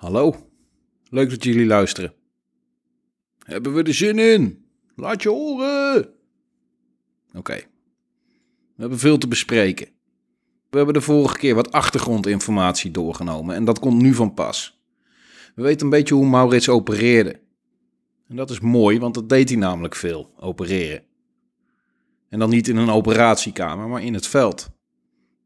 [0.00, 0.34] Hallo,
[1.10, 2.14] leuk dat jullie luisteren.
[3.38, 4.64] Hebben we er zin in?
[4.96, 6.08] Laat je horen!
[7.34, 7.54] Oké,
[8.74, 9.88] we hebben veel te bespreken.
[10.70, 14.80] We hebben de vorige keer wat achtergrondinformatie doorgenomen en dat komt nu van pas.
[15.54, 17.40] We weten een beetje hoe Maurits opereerde.
[18.28, 21.02] En dat is mooi, want dat deed hij namelijk veel, opereren.
[22.28, 24.70] En dan niet in een operatiekamer, maar in het veld.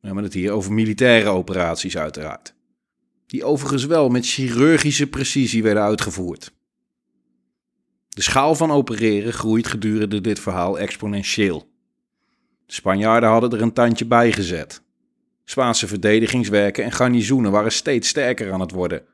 [0.01, 2.54] We hebben het hier over militaire operaties uiteraard.
[3.35, 6.55] Die overigens wel met chirurgische precisie werden uitgevoerd.
[8.09, 11.69] De schaal van opereren groeit gedurende dit verhaal exponentieel.
[12.67, 14.83] De Spanjaarden hadden er een tandje bij gezet.
[15.45, 19.05] Spaanse verdedigingswerken en garnizoenen waren steeds sterker aan het worden.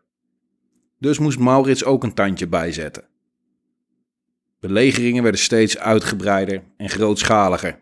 [0.99, 3.09] Dus moest Maurits ook een tandje bijzetten.
[4.59, 7.81] Belegeringen werden steeds uitgebreider en grootschaliger.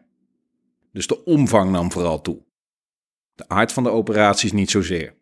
[0.93, 2.43] Dus de omvang nam vooral toe.
[3.35, 5.17] De aard van de operaties niet zozeer.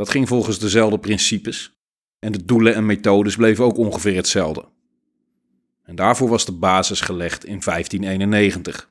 [0.00, 1.72] Dat ging volgens dezelfde principes
[2.18, 4.68] en de doelen en methodes bleven ook ongeveer hetzelfde.
[5.82, 8.90] En daarvoor was de basis gelegd in 1591.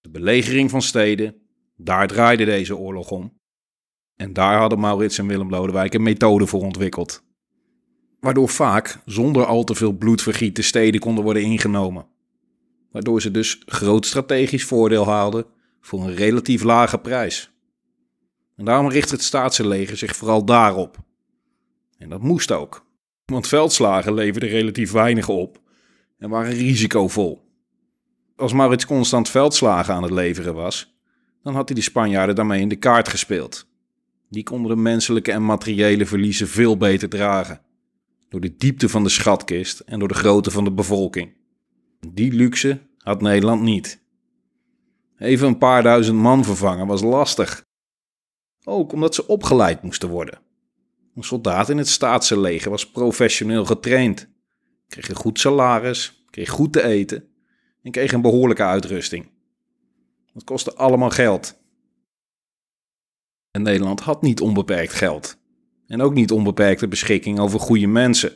[0.00, 1.34] De belegering van steden,
[1.76, 3.38] daar draaide deze oorlog om.
[4.16, 7.24] En daar hadden Maurits en Willem Lodewijk een methode voor ontwikkeld.
[8.20, 12.06] Waardoor vaak zonder al te veel bloedvergiet de steden konden worden ingenomen.
[12.90, 15.46] Waardoor ze dus groot strategisch voordeel haalden
[15.80, 17.51] voor een relatief lage prijs.
[18.56, 20.96] En daarom richt het staatse leger zich vooral daarop.
[21.98, 22.86] En dat moest ook,
[23.24, 25.60] want veldslagen leverden relatief weinig op
[26.18, 27.50] en waren risicovol.
[28.36, 30.96] Als Maurits constant veldslagen aan het leveren was,
[31.42, 33.66] dan had hij de Spanjaarden daarmee in de kaart gespeeld.
[34.28, 37.60] Die konden de menselijke en materiële verliezen veel beter dragen.
[38.28, 41.32] Door de diepte van de schatkist en door de grootte van de bevolking.
[42.08, 44.00] Die luxe had Nederland niet.
[45.18, 47.64] Even een paar duizend man vervangen was lastig.
[48.64, 50.40] Ook omdat ze opgeleid moesten worden.
[51.14, 54.28] Een soldaat in het staatse leger was professioneel getraind,
[54.88, 57.28] kreeg een goed salaris, kreeg goed te eten
[57.82, 59.30] en kreeg een behoorlijke uitrusting.
[60.32, 61.60] Dat kostte allemaal geld.
[63.50, 65.40] En Nederland had niet onbeperkt geld.
[65.86, 68.32] En ook niet onbeperkte beschikking over goede mensen.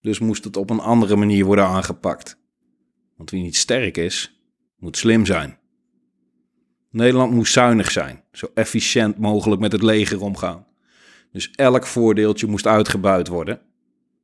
[0.00, 2.38] Dus moest het op een andere manier worden aangepakt.
[3.16, 4.42] Want wie niet sterk is,
[4.76, 5.57] moet slim zijn.
[6.90, 10.66] Nederland moest zuinig zijn, zo efficiënt mogelijk met het leger omgaan.
[11.32, 13.60] Dus elk voordeeltje moest uitgebuit worden.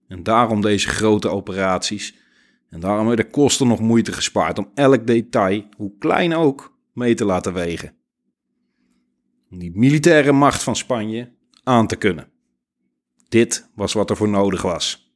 [0.08, 2.14] En daarom deze grote operaties.
[2.68, 7.24] En daarom werden kosten nog moeite gespaard om elk detail, hoe klein ook, mee te
[7.24, 7.96] laten wegen.
[9.50, 11.32] Om die militaire macht van Spanje
[11.62, 12.28] aan te kunnen.
[13.28, 15.12] Dit was wat er voor nodig was.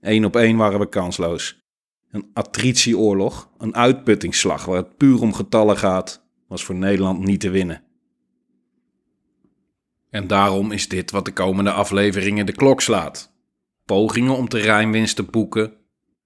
[0.00, 1.60] Eén op één waren we kansloos.
[2.10, 6.21] Een attritieoorlog, een uitputtingsslag waar het puur om getallen gaat,
[6.52, 7.84] was voor Nederland niet te winnen.
[10.10, 13.32] En daarom is dit wat de komende afleveringen de klok slaat.
[13.84, 15.76] Pogingen om terreinwinst te boeken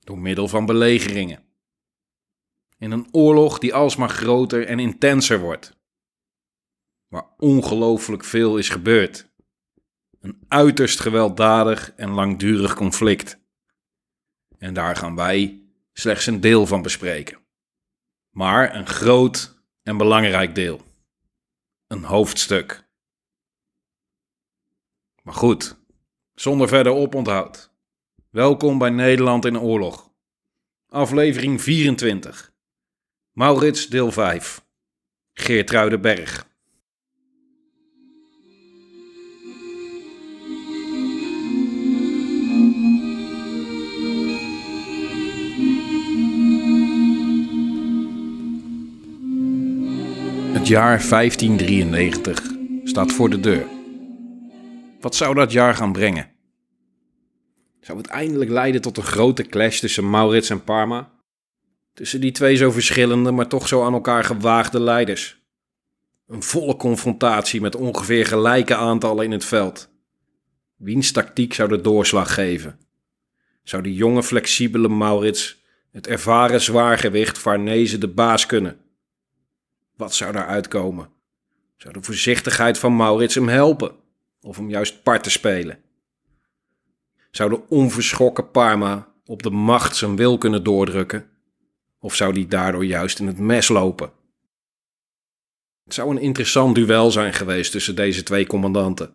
[0.00, 1.42] door middel van belegeringen.
[2.78, 5.76] In een oorlog die alsmaar groter en intenser wordt.
[7.08, 9.30] Waar ongelooflijk veel is gebeurd.
[10.20, 13.38] Een uiterst gewelddadig en langdurig conflict.
[14.58, 17.38] En daar gaan wij slechts een deel van bespreken.
[18.30, 19.55] Maar een groot
[19.86, 20.80] en belangrijk deel.
[21.86, 22.84] Een hoofdstuk.
[25.22, 25.76] Maar goed,
[26.34, 27.70] zonder verder oponthoud.
[28.30, 30.10] Welkom bij Nederland in oorlog.
[30.88, 32.52] Aflevering 24.
[33.32, 34.64] Maurits deel 5.
[35.32, 36.46] Geertruidenberg.
[50.56, 52.42] Het jaar 1593
[52.84, 53.66] staat voor de deur.
[55.00, 56.30] Wat zou dat jaar gaan brengen?
[57.80, 61.10] Zou het eindelijk leiden tot een grote clash tussen Maurits en Parma?
[61.94, 65.42] Tussen die twee zo verschillende, maar toch zo aan elkaar gewaagde leiders.
[66.26, 69.88] Een volle confrontatie met ongeveer gelijke aantallen in het veld.
[70.76, 72.78] Wiens tactiek zou de doorslag geven?
[73.62, 75.62] Zou de jonge, flexibele Maurits
[75.92, 78.84] het ervaren zwaargewicht Farnese de baas kunnen?
[79.96, 81.10] Wat zou daar uitkomen?
[81.76, 83.94] Zou de voorzichtigheid van Maurits hem helpen?
[84.40, 85.78] Of hem juist part te spelen?
[87.30, 91.30] Zou de onverschrokken Parma op de macht zijn wil kunnen doordrukken?
[91.98, 94.12] Of zou die daardoor juist in het mes lopen?
[95.84, 99.14] Het zou een interessant duel zijn geweest tussen deze twee commandanten.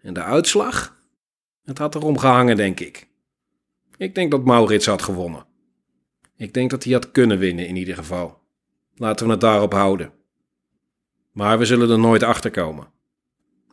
[0.00, 0.98] En de uitslag?
[1.64, 3.08] Het had erom gehangen, denk ik.
[3.96, 5.46] Ik denk dat Maurits had gewonnen.
[6.36, 8.39] Ik denk dat hij had kunnen winnen in ieder geval.
[9.00, 10.12] Laten we het daarop houden.
[11.32, 12.88] Maar we zullen er nooit achter komen.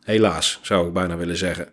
[0.00, 1.72] Helaas, zou ik bijna willen zeggen.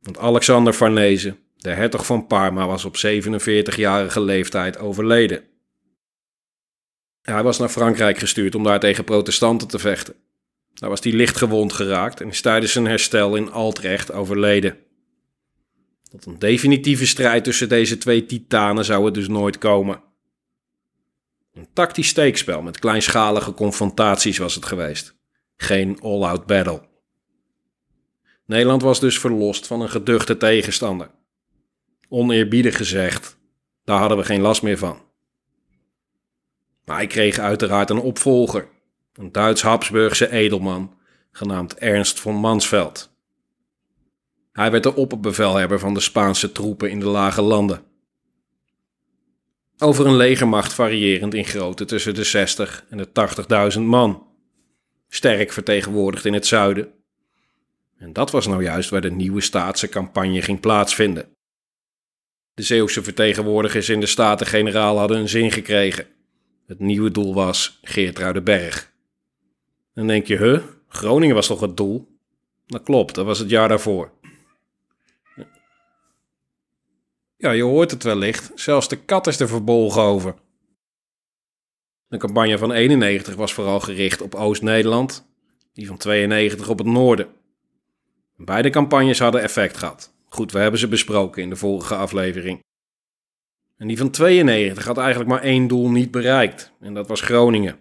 [0.00, 5.44] Want Alexander Farnese, de hertog van Parma, was op 47-jarige leeftijd overleden.
[7.22, 10.14] Hij was naar Frankrijk gestuurd om daar tegen protestanten te vechten.
[10.74, 14.78] Daar was hij licht gewond geraakt en is tijdens zijn herstel in Altrecht overleden.
[16.10, 20.04] Tot een definitieve strijd tussen deze twee titanen zou het dus nooit komen.
[21.56, 25.16] Een tactisch steekspel met kleinschalige confrontaties was het geweest.
[25.56, 26.82] Geen all-out battle.
[28.46, 31.10] Nederland was dus verlost van een geduchte tegenstander.
[32.08, 33.38] Oneerbiedig gezegd,
[33.84, 35.02] daar hadden we geen last meer van.
[36.84, 38.68] Maar hij kreeg uiteraard een opvolger,
[39.12, 40.98] een Duits-Habsburgse edelman,
[41.30, 43.10] genaamd Ernst von Mansfeld.
[44.52, 47.84] Hij werd de opperbevelhebber van de Spaanse troepen in de lage landen.
[49.78, 53.08] Over een legermacht variërend in grootte tussen de 60 en de
[53.76, 54.26] 80.000 man.
[55.08, 56.92] Sterk vertegenwoordigd in het zuiden.
[57.98, 61.28] En dat was nou juist waar de nieuwe staatse campagne ging plaatsvinden.
[62.54, 66.06] De Zeeuwse vertegenwoordigers in de Staten-Generaal hadden een zin gekregen.
[66.66, 68.92] Het nieuwe doel was Geertruidenberg.
[69.94, 72.08] Dan denk je, huh, Groningen was toch het doel?
[72.66, 74.12] Dat klopt, dat was het jaar daarvoor.
[77.36, 80.34] Ja, je hoort het wellicht, zelfs de kat is er verbolgen over.
[82.08, 85.26] De campagne van 91 was vooral gericht op Oost-Nederland,
[85.72, 87.28] die van 92 op het noorden.
[88.36, 90.14] Beide campagnes hadden effect gehad.
[90.28, 92.64] Goed, we hebben ze besproken in de vorige aflevering.
[93.76, 97.78] En die van 92 had eigenlijk maar één doel niet bereikt, en dat was Groningen.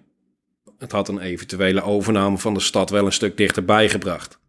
[0.77, 4.39] Het had een eventuele overname van de stad wel een stuk dichterbij gebracht.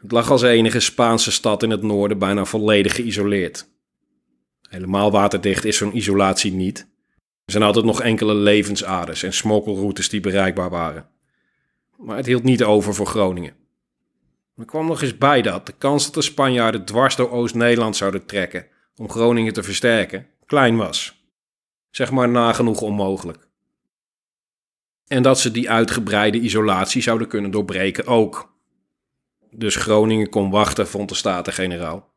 [0.00, 3.68] Het lag als enige Spaanse stad in het noorden bijna volledig geïsoleerd.
[4.68, 6.78] Helemaal waterdicht is zo'n isolatie niet.
[7.44, 11.08] Er zijn altijd nog enkele levensaders en smokkelroutes die bereikbaar waren.
[11.96, 13.54] Maar het hield niet over voor Groningen.
[14.56, 18.26] Er kwam nog eens bij dat de kans dat de Spanjaarden dwars door Oost-Nederland zouden
[18.26, 18.66] trekken
[18.96, 21.24] om Groningen te versterken, klein was.
[21.90, 23.48] Zeg maar nagenoeg onmogelijk.
[25.06, 28.52] En dat ze die uitgebreide isolatie zouden kunnen doorbreken ook.
[29.50, 32.14] Dus Groningen kon wachten, vond de Staten-Generaal.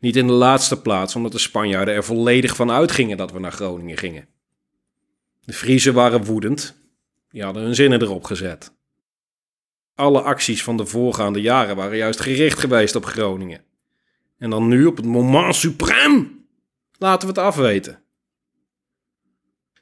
[0.00, 3.52] Niet in de laatste plaats omdat de Spanjaarden er volledig van uitgingen dat we naar
[3.52, 4.28] Groningen gingen.
[5.44, 6.76] De Friezen waren woedend,
[7.30, 8.72] die hadden hun zinnen erop gezet.
[9.94, 13.64] Alle acties van de voorgaande jaren waren juist gericht geweest op Groningen.
[14.38, 16.26] En dan nu op het moment suprême
[16.98, 18.02] laten we het afweten.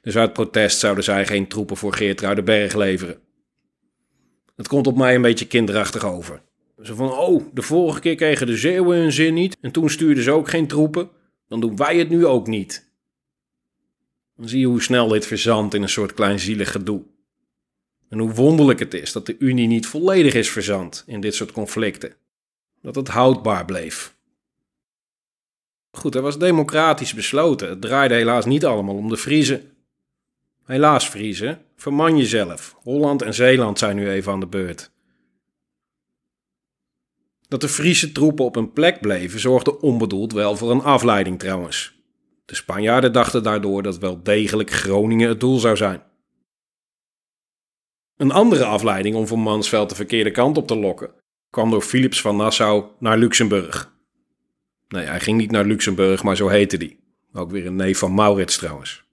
[0.01, 3.19] Dus uit protest zouden zij geen troepen voor Geertruidenberg leveren.
[4.55, 6.41] Het komt op mij een beetje kinderachtig over.
[6.81, 10.23] Zo van, oh, de vorige keer kregen de Zeeuwen hun zin niet en toen stuurden
[10.23, 11.09] ze ook geen troepen.
[11.47, 12.89] Dan doen wij het nu ook niet.
[14.35, 17.03] Dan zie je hoe snel dit verzandt in een soort kleinzielig gedoe.
[18.09, 21.51] En hoe wonderlijk het is dat de Unie niet volledig is verzand in dit soort
[21.51, 22.15] conflicten.
[22.81, 24.15] Dat het houdbaar bleef.
[25.91, 27.69] Goed, er was democratisch besloten.
[27.69, 29.71] Het draaide helaas niet allemaal om de Friezen.
[30.65, 32.75] Helaas, Friezen, verman jezelf.
[32.79, 34.91] Holland en Zeeland zijn nu even aan de beurt.
[37.47, 41.95] Dat de Friese troepen op hun plek bleven zorgde onbedoeld wel voor een afleiding trouwens.
[42.45, 46.03] De Spanjaarden dachten daardoor dat wel degelijk Groningen het doel zou zijn.
[48.17, 51.11] Een andere afleiding om van Mansveld de verkeerde kant op te lokken
[51.49, 53.93] kwam door Philips van Nassau naar Luxemburg.
[54.87, 56.99] Nee, hij ging niet naar Luxemburg, maar zo heette die.
[57.33, 59.03] Ook weer een neef van Maurits trouwens.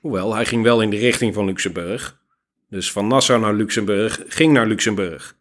[0.00, 2.20] Hoewel, hij ging wel in de richting van Luxemburg.
[2.68, 5.36] Dus van Nassau naar Luxemburg ging naar Luxemburg.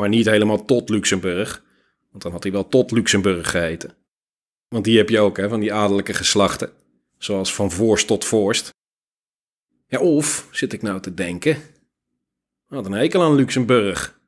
[0.00, 1.64] Maar niet helemaal tot Luxemburg,
[2.10, 3.94] want dan had hij wel tot Luxemburg geheten.
[4.68, 6.70] Want die heb je ook, hè, van die adellijke geslachten.
[7.18, 8.70] Zoals van Voorst tot Voorst.
[9.86, 11.56] Ja, of, zit ik nou te denken,
[12.66, 14.18] had een hekel aan Luxemburg.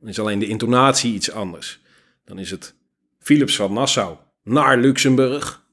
[0.00, 1.80] Dan is alleen de intonatie iets anders.
[2.24, 2.74] Dan is het
[3.18, 5.64] Philips van Nassau naar Luxemburg.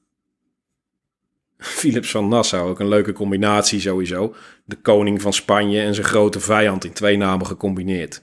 [1.56, 4.34] Philips van Nassau, ook een leuke combinatie sowieso.
[4.64, 8.22] De koning van Spanje en zijn grote vijand in twee namen gecombineerd.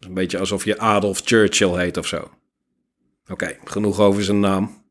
[0.00, 2.30] Een beetje alsof je Adolf Churchill heet of zo.
[3.28, 4.84] Oké, genoeg over zijn naam.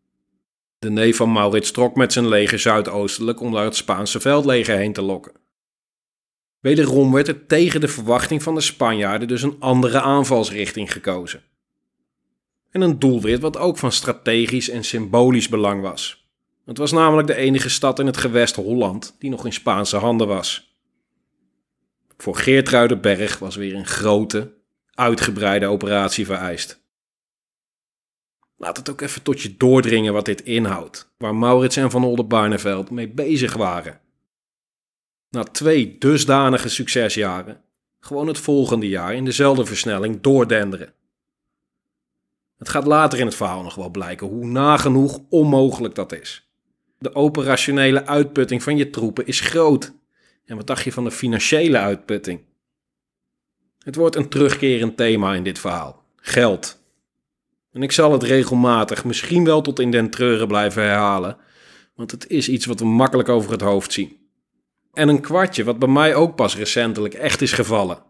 [0.79, 4.93] De neef van Maurits trok met zijn leger zuidoostelijk om naar het Spaanse veldleger heen
[4.93, 5.33] te lokken.
[6.59, 11.43] Wederom werd er tegen de verwachting van de Spanjaarden dus een andere aanvalsrichting gekozen.
[12.71, 16.27] En een doelwit wat ook van strategisch en symbolisch belang was.
[16.65, 20.27] Het was namelijk de enige stad in het gewest Holland die nog in Spaanse handen
[20.27, 20.77] was.
[22.17, 24.53] Voor Geertruidenberg was weer een grote,
[24.95, 26.83] uitgebreide operatie vereist.
[28.57, 32.89] Laat het ook even tot je doordringen wat dit inhoudt, waar Maurits en Van Oldenbarneveld
[32.89, 33.99] mee bezig waren.
[35.29, 37.63] Na twee dusdanige succesjaren
[37.99, 40.93] gewoon het volgende jaar in dezelfde versnelling doordenderen.
[42.57, 46.49] Het gaat later in het verhaal nog wel blijken hoe nagenoeg onmogelijk dat is.
[46.97, 49.93] De operationele uitputting van je troepen is groot.
[50.45, 52.41] En wat dacht je van de financiële uitputting?
[53.85, 56.83] Het wordt een terugkerend thema in dit verhaal: geld.
[57.71, 61.37] En ik zal het regelmatig, misschien wel tot in den treuren blijven herhalen,
[61.95, 64.17] want het is iets wat we makkelijk over het hoofd zien.
[64.93, 68.03] En een kwartje wat bij mij ook pas recentelijk echt is gevallen.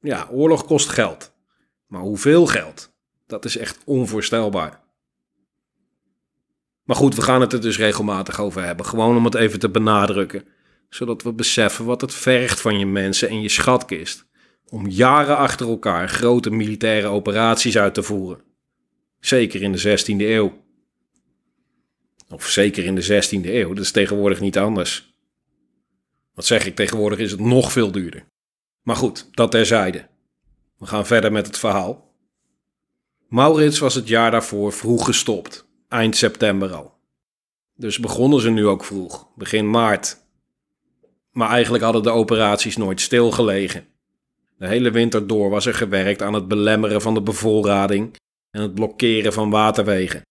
[0.00, 1.32] Ja, oorlog kost geld.
[1.86, 2.92] Maar hoeveel geld?
[3.26, 4.80] Dat is echt onvoorstelbaar.
[6.84, 8.86] Maar goed, we gaan het er dus regelmatig over hebben.
[8.86, 10.44] Gewoon om het even te benadrukken.
[10.88, 14.25] Zodat we beseffen wat het vergt van je mensen en je schatkist.
[14.68, 18.42] Om jaren achter elkaar grote militaire operaties uit te voeren.
[19.20, 20.64] Zeker in de 16e eeuw.
[22.28, 25.14] Of zeker in de 16e eeuw, dat is tegenwoordig niet anders.
[26.34, 28.26] Wat zeg ik, tegenwoordig is het nog veel duurder.
[28.82, 30.08] Maar goed, dat terzijde.
[30.78, 32.14] We gaan verder met het verhaal.
[33.28, 36.94] Maurits was het jaar daarvoor vroeg gestopt, eind september al.
[37.76, 40.24] Dus begonnen ze nu ook vroeg, begin maart.
[41.30, 43.86] Maar eigenlijk hadden de operaties nooit stilgelegen.
[44.58, 48.16] De hele winter door was er gewerkt aan het belemmeren van de bevoorrading
[48.50, 50.22] en het blokkeren van waterwegen.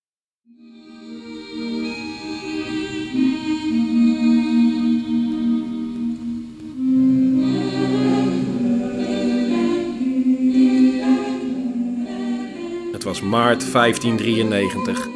[13.05, 15.07] was maart 1593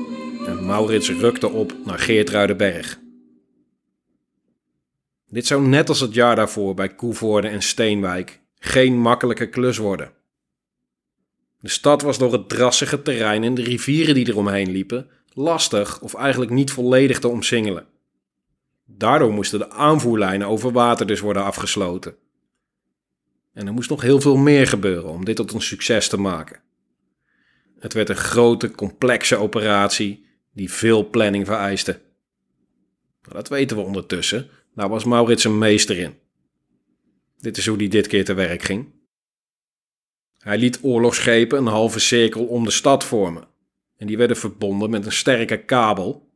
[0.46, 3.00] en Maurits rukte op naar Geertruidenberg.
[5.26, 10.12] Dit zou net als het jaar daarvoor bij Koevoorde en Steenwijk geen makkelijke klus worden.
[11.60, 16.14] De stad was door het drassige terrein en de rivieren die eromheen liepen lastig of
[16.14, 17.88] eigenlijk niet volledig te omsingelen.
[18.86, 22.16] Daardoor moesten de aanvoerlijnen over water dus worden afgesloten.
[23.54, 26.62] En er moest nog heel veel meer gebeuren om dit tot een succes te maken.
[27.80, 32.02] Het werd een grote, complexe operatie die veel planning vereiste.
[33.22, 34.50] Dat weten we ondertussen.
[34.76, 36.18] Daar was Maurits een meester in.
[37.40, 38.92] Dit is hoe hij dit keer te werk ging.
[40.38, 43.48] Hij liet oorlogsschepen een halve cirkel om de stad vormen.
[43.98, 46.30] En die werden verbonden met een sterke kabel,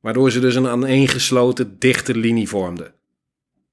[0.00, 2.94] waardoor ze dus een aaneengesloten dichte linie vormden.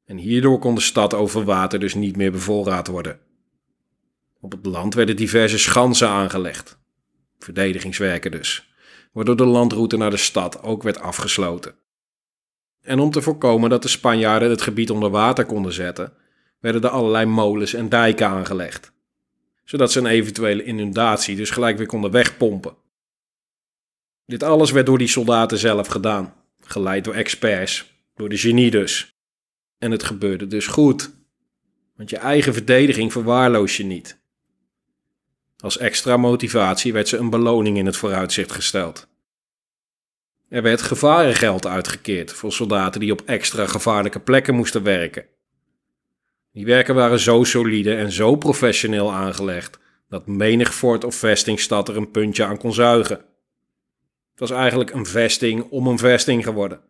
[0.05, 3.19] En hierdoor kon de stad over water dus niet meer bevoorraad worden.
[4.39, 6.77] Op het land werden diverse schansen aangelegd,
[7.39, 8.73] verdedigingswerken dus,
[9.11, 11.75] waardoor de landroute naar de stad ook werd afgesloten.
[12.81, 16.13] En om te voorkomen dat de Spanjaarden het gebied onder water konden zetten,
[16.63, 18.91] werden er allerlei molens en dijken aangelegd,
[19.63, 22.75] zodat ze een eventuele inundatie dus gelijk weer konden wegpompen.
[24.25, 29.15] Dit alles werd door die soldaten zelf gedaan, geleid door experts, door de genie dus.
[29.77, 31.11] En het gebeurde dus goed,
[31.95, 34.21] want je eigen verdediging verwaarloos je niet.
[35.57, 39.07] Als extra motivatie werd ze een beloning in het vooruitzicht gesteld.
[40.49, 45.25] Er werd gevarengeld uitgekeerd voor soldaten die op extra gevaarlijke plekken moesten werken.
[46.53, 49.79] Die werken waren zo solide en zo professioneel aangelegd
[50.09, 53.17] dat menig fort of vestingstad er een puntje aan kon zuigen.
[54.31, 56.81] Het was eigenlijk een vesting om een vesting geworden.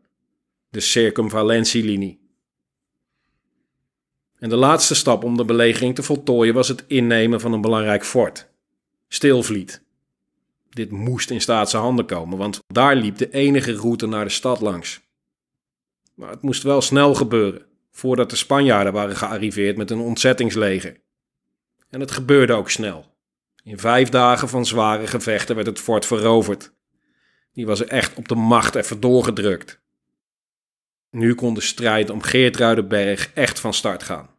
[0.70, 2.22] De circumvalentielinie.
[4.40, 8.06] En de laatste stap om de belegering te voltooien was het innemen van een belangrijk
[8.06, 8.50] fort.
[9.08, 9.84] Stilvliet.
[10.70, 14.62] Dit moest in staatse handen komen, want daar liep de enige route naar de stad
[14.62, 15.02] langs.
[16.14, 21.02] Maar het moest wel snel gebeuren, voordat de Spanjaarden waren gearriveerd met een ontzettingsleger.
[21.90, 23.06] En het gebeurde ook snel.
[23.64, 26.74] In vijf dagen van zware gevechten werd het fort veroverd.
[27.54, 29.82] Die was er echt op de macht even doorgedrukt.
[31.10, 34.30] Nu kon de strijd om Geertruidenberg echt van start gaan.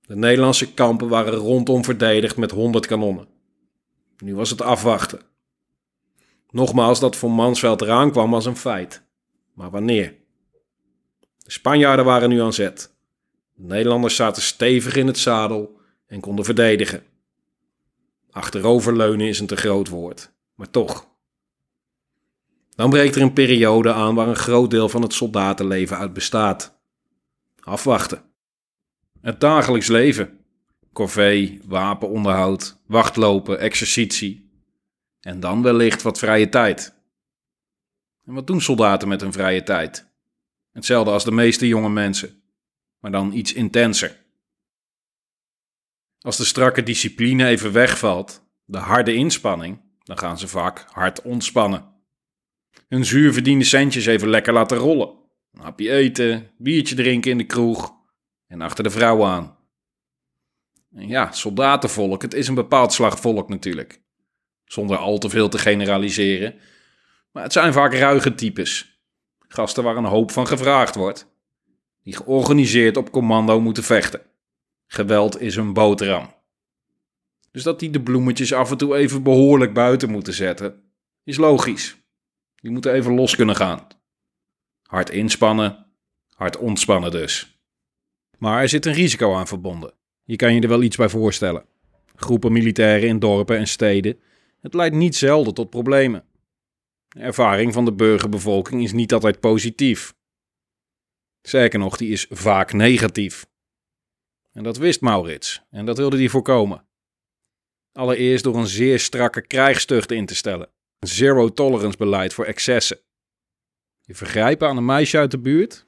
[0.00, 3.28] De Nederlandse kampen waren rondom verdedigd met honderd kanonnen.
[4.18, 5.20] Nu was het afwachten.
[6.50, 9.02] Nogmaals, dat voor Mansveld eraan kwam was een feit.
[9.54, 10.19] Maar wanneer?
[11.50, 12.94] De Spanjaarden waren nu aan zet.
[13.54, 17.02] De Nederlanders zaten stevig in het zadel en konden verdedigen.
[18.30, 21.06] Achteroverleunen is een te groot woord, maar toch.
[22.74, 26.80] Dan breekt er een periode aan waar een groot deel van het soldatenleven uit bestaat.
[27.60, 28.22] Afwachten.
[29.20, 30.38] Het dagelijks leven
[30.92, 34.50] corvée, wapenonderhoud, wachtlopen, exercitie.
[35.20, 36.94] En dan wellicht wat vrije tijd.
[38.26, 40.09] En wat doen soldaten met hun vrije tijd?
[40.72, 42.42] Hetzelfde als de meeste jonge mensen,
[42.98, 44.16] maar dan iets intenser.
[46.20, 51.88] Als de strakke discipline even wegvalt, de harde inspanning, dan gaan ze vaak hard ontspannen.
[52.88, 55.18] Hun zuurverdiende centjes even lekker laten rollen.
[55.52, 57.94] Een hapje eten, biertje drinken in de kroeg
[58.46, 59.58] en achter de vrouw aan.
[60.92, 64.02] En ja, soldatenvolk, het is een bepaald slag volk natuurlijk.
[64.64, 66.58] Zonder al te veel te generaliseren.
[67.32, 68.99] Maar het zijn vaak ruige types.
[69.52, 71.26] Gasten waar een hoop van gevraagd wordt.
[72.02, 74.22] Die georganiseerd op commando moeten vechten.
[74.86, 76.34] Geweld is hun boterham.
[77.50, 80.82] Dus dat die de bloemetjes af en toe even behoorlijk buiten moeten zetten,
[81.24, 81.96] is logisch.
[82.56, 83.86] Die moeten even los kunnen gaan.
[84.82, 85.86] Hard inspannen,
[86.34, 87.60] hard ontspannen dus.
[88.38, 89.92] Maar er zit een risico aan verbonden.
[90.24, 91.64] Je kan je er wel iets bij voorstellen.
[92.14, 94.20] Groepen militairen in dorpen en steden.
[94.60, 96.24] Het leidt niet zelden tot problemen.
[97.10, 100.14] De ervaring van de burgerbevolking is niet altijd positief.
[101.42, 103.46] Zeker nog, die is vaak negatief.
[104.52, 106.84] En dat wist Maurits en dat wilde hij voorkomen.
[107.92, 110.68] Allereerst door een zeer strakke krijgstucht in te stellen.
[110.98, 112.98] Een zero-tolerance beleid voor excessen.
[114.00, 115.86] Je vergrijpen aan een meisje uit de buurt?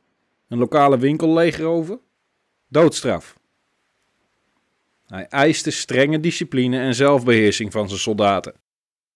[0.49, 2.01] Een lokale winkel leegroven?
[2.69, 3.39] Doodstraf.
[5.07, 8.62] Hij eiste strenge discipline en zelfbeheersing van zijn soldaten.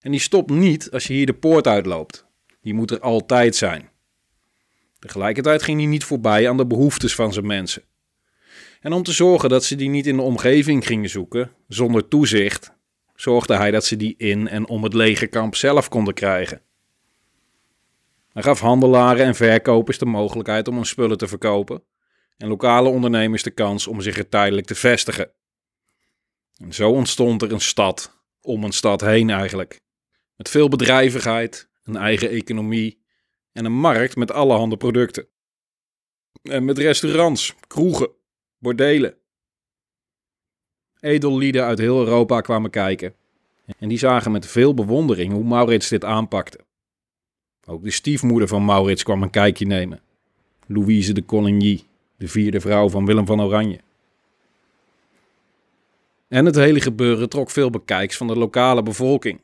[0.06, 2.26] En die stopt niet als je hier de poort uitloopt.
[2.62, 3.90] Die moet er altijd zijn.
[4.98, 7.82] Tegelijkertijd ging hij niet voorbij aan de behoeftes van zijn mensen.
[8.80, 12.72] En om te zorgen dat ze die niet in de omgeving gingen zoeken, zonder toezicht,
[13.14, 16.62] zorgde hij dat ze die in en om het legerkamp zelf konden krijgen.
[18.32, 21.82] Hij gaf handelaren en verkopers de mogelijkheid om hun spullen te verkopen
[22.36, 25.30] en lokale ondernemers de kans om zich er tijdelijk te vestigen.
[26.56, 29.84] En zo ontstond er een stad om een stad heen eigenlijk.
[30.36, 32.98] Met veel bedrijvigheid, een eigen economie
[33.52, 35.26] en een markt met allerhande producten.
[36.42, 38.10] En met restaurants, kroegen,
[38.58, 39.14] bordelen.
[41.00, 43.14] Edellieden uit heel Europa kwamen kijken.
[43.78, 46.58] En die zagen met veel bewondering hoe Maurits dit aanpakte.
[47.64, 50.00] Ook de stiefmoeder van Maurits kwam een kijkje nemen.
[50.66, 51.82] Louise de Coligny,
[52.16, 53.80] de vierde vrouw van Willem van Oranje.
[56.28, 59.40] En het hele gebeuren trok veel bekijks van de lokale bevolking.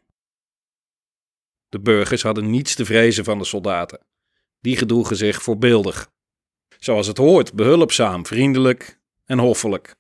[1.73, 4.01] De burgers hadden niets te vrezen van de soldaten.
[4.61, 6.11] Die gedroegen zich voorbeeldig.
[6.79, 9.95] Zoals het hoort, behulpzaam, vriendelijk en hoffelijk.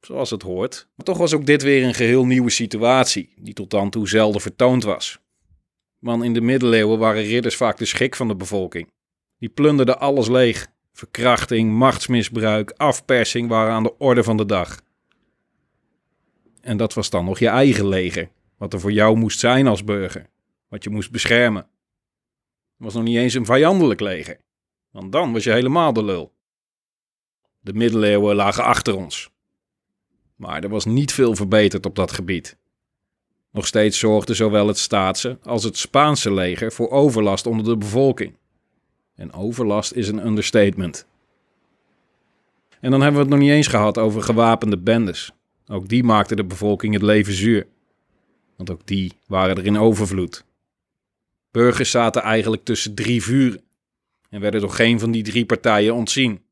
[0.00, 0.88] Zoals het hoort.
[0.94, 4.40] Maar toch was ook dit weer een geheel nieuwe situatie, die tot dan toe zelden
[4.40, 5.18] vertoond was.
[5.98, 8.92] Want in de middeleeuwen waren ridders vaak de schik van de bevolking.
[9.38, 10.66] Die plunderden alles leeg.
[10.92, 14.80] Verkrachting, machtsmisbruik, afpersing waren aan de orde van de dag.
[16.60, 19.84] En dat was dan nog je eigen leger, wat er voor jou moest zijn als
[19.84, 20.30] burger,
[20.68, 21.62] wat je moest beschermen.
[21.62, 24.40] Het was nog niet eens een vijandelijk leger,
[24.90, 26.32] want dan was je helemaal de lul.
[27.60, 29.30] De middeleeuwen lagen achter ons.
[30.36, 32.56] Maar er was niet veel verbeterd op dat gebied.
[33.50, 38.36] Nog steeds zorgde zowel het Staatse als het Spaanse leger voor overlast onder de bevolking.
[39.14, 41.06] En overlast is een understatement.
[42.80, 45.32] En dan hebben we het nog niet eens gehad over gewapende bendes.
[45.66, 47.66] Ook die maakten de bevolking het leven zuur.
[48.56, 50.44] Want ook die waren er in overvloed.
[51.50, 53.68] Burgers zaten eigenlijk tussen drie vuren
[54.30, 56.46] en werden door geen van die drie partijen ontzien.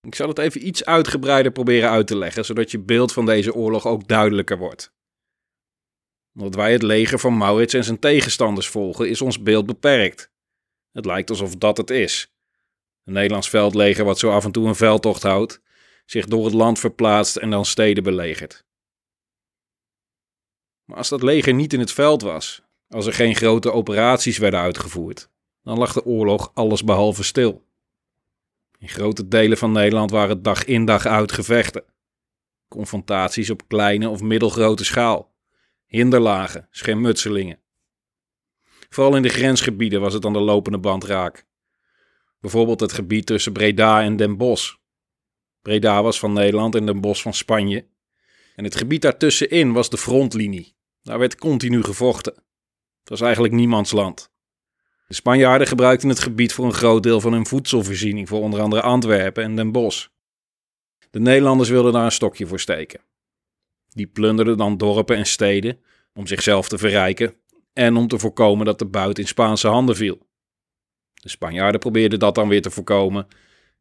[0.00, 3.54] Ik zal het even iets uitgebreider proberen uit te leggen, zodat je beeld van deze
[3.54, 4.94] oorlog ook duidelijker wordt.
[6.34, 10.30] Omdat wij het leger van Maurits en zijn tegenstanders volgen, is ons beeld beperkt.
[10.92, 12.34] Het lijkt alsof dat het is.
[13.04, 15.60] Een Nederlands veldleger wat zo af en toe een veldtocht houdt,
[16.04, 18.64] zich door het land verplaatst en dan steden belegert.
[20.84, 24.60] Maar als dat leger niet in het veld was, als er geen grote operaties werden
[24.60, 25.30] uitgevoerd,
[25.62, 27.64] dan lag de oorlog allesbehalve stil.
[28.78, 31.84] In grote delen van Nederland waren dag in dag uit gevechten.
[32.68, 35.34] Confrontaties op kleine of middelgrote schaal.
[35.86, 37.58] Hinderlagen, schermutselingen.
[38.88, 41.46] Vooral in de grensgebieden was het aan de lopende band raak.
[42.40, 44.74] Bijvoorbeeld het gebied tussen Breda en Den Bosch.
[45.62, 47.86] Breda was van Nederland en Den Bosch van Spanje.
[48.54, 50.76] En het gebied daartussenin was de frontlinie.
[51.02, 52.34] Daar werd continu gevochten.
[53.06, 54.30] Het was eigenlijk niemands land.
[55.06, 58.82] De Spanjaarden gebruikten het gebied voor een groot deel van hun voedselvoorziening voor onder andere
[58.82, 60.06] Antwerpen en Den Bosch.
[61.10, 63.00] De Nederlanders wilden daar een stokje voor steken.
[63.88, 65.80] Die plunderden dan dorpen en steden
[66.14, 67.34] om zichzelf te verrijken
[67.72, 70.26] en om te voorkomen dat de buit in Spaanse handen viel.
[71.14, 73.26] De Spanjaarden probeerden dat dan weer te voorkomen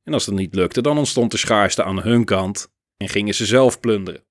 [0.03, 3.45] en als dat niet lukte, dan ontstond de schaarste aan hun kant en gingen ze
[3.45, 4.23] zelf plunderen.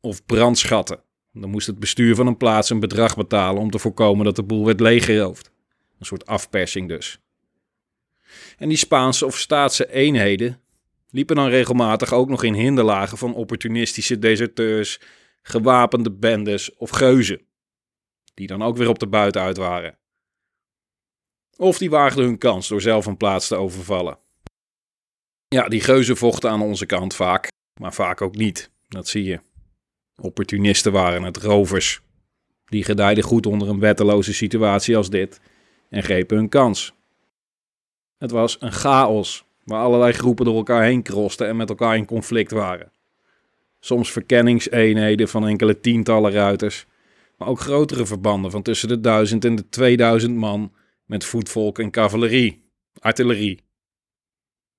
[0.00, 1.06] Of brandschatten.
[1.40, 4.42] Dan moest het bestuur van een plaats een bedrag betalen om te voorkomen dat de
[4.42, 5.50] boel werd leeggeroofd.
[5.98, 7.20] Een soort afpersing dus.
[8.58, 10.60] En die Spaanse of staatse eenheden
[11.10, 15.00] liepen dan regelmatig ook nog in hinderlagen van opportunistische deserteurs,
[15.42, 17.40] gewapende bendes of geuzen,
[18.34, 19.98] die dan ook weer op de buiten uit waren.
[21.56, 24.18] Of die waagden hun kans door zelf een plaats te overvallen.
[25.48, 27.48] Ja, die geuzen vochten aan onze kant vaak.
[27.80, 29.40] Maar vaak ook niet, dat zie je.
[30.20, 32.00] Opportunisten waren het, rovers.
[32.64, 35.40] Die gedijden goed onder een wetteloze situatie als dit
[35.90, 36.94] en grepen hun kans.
[38.18, 42.06] Het was een chaos waar allerlei groepen door elkaar heen krosten en met elkaar in
[42.06, 42.92] conflict waren.
[43.80, 46.86] Soms verkenningseenheden van enkele tientallen ruiters,
[47.36, 50.72] maar ook grotere verbanden van tussen de duizend en de 2000 man
[51.04, 53.60] met voetvolk en cavalerie, artillerie.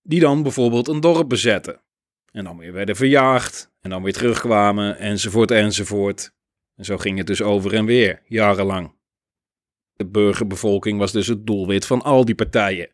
[0.01, 1.81] Die dan bijvoorbeeld een dorp bezetten
[2.31, 6.33] en dan weer werden verjaagd en dan weer terugkwamen enzovoort enzovoort.
[6.75, 8.97] En zo ging het dus over en weer, jarenlang.
[9.93, 12.89] De burgerbevolking was dus het doelwit van al die partijen,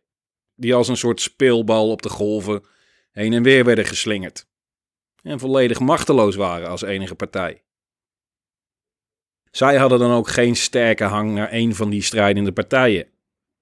[0.55, 2.63] die als een soort speelbal op de golven
[3.11, 4.47] heen en weer werden geslingerd.
[5.21, 7.63] En volledig machteloos waren als enige partij.
[9.51, 13.07] Zij hadden dan ook geen sterke hang naar een van die strijdende partijen.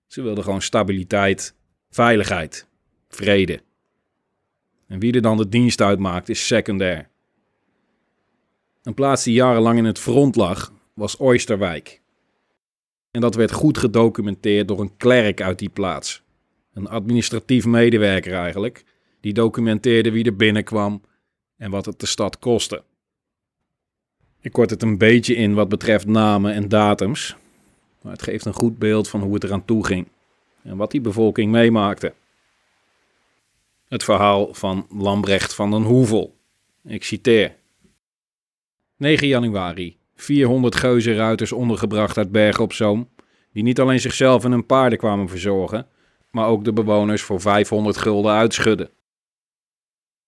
[0.08, 1.56] Ze wilden gewoon stabiliteit,
[1.90, 2.68] veiligheid,
[3.08, 3.62] vrede.
[4.88, 7.10] En wie er dan de dienst uitmaakt is secundair.
[8.84, 12.02] Een plaats die jarenlang in het front lag was Oysterwijk.
[13.12, 16.22] En dat werd goed gedocumenteerd door een klerk uit die plaats.
[16.74, 18.84] Een administratief medewerker eigenlijk,
[19.20, 21.02] die documenteerde wie er binnenkwam
[21.58, 22.84] en wat het de stad kostte.
[24.42, 27.36] Ik kort het een beetje in wat betreft namen en datums,
[28.02, 30.08] maar het geeft een goed beeld van hoe het eraan toe ging
[30.64, 32.14] en wat die bevolking meemaakte.
[33.88, 36.36] Het verhaal van Lambrecht van den Hoevel.
[36.84, 37.56] Ik citeer.
[39.04, 39.98] 9 januari.
[40.16, 43.10] 400 geuzenruiters ondergebracht uit Bergen op Zoom,
[43.52, 45.88] die niet alleen zichzelf en hun paarden kwamen verzorgen,
[46.32, 48.90] maar ook de bewoners voor 500 gulden uitschudden.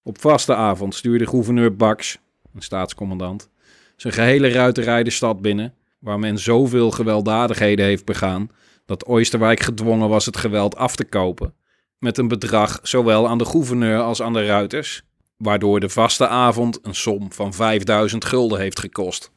[0.03, 2.19] Op vaste avond stuurde gouverneur Baks,
[2.53, 3.49] een staatscommandant,
[3.95, 8.49] zijn gehele ruiterij de stad binnen, waar men zoveel gewelddadigheden heeft begaan
[8.85, 11.53] dat Oosterwijk gedwongen was het geweld af te kopen,
[11.99, 15.03] met een bedrag zowel aan de gouverneur als aan de ruiters,
[15.37, 19.31] waardoor de vaste avond een som van 5000 gulden heeft gekost.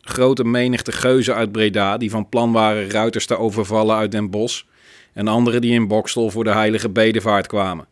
[0.00, 4.62] Grote menigte geuzen uit Breda die van plan waren ruiters te overvallen uit Den Bosch
[5.12, 7.88] en anderen die in Bokstel voor de heilige bedevaart kwamen.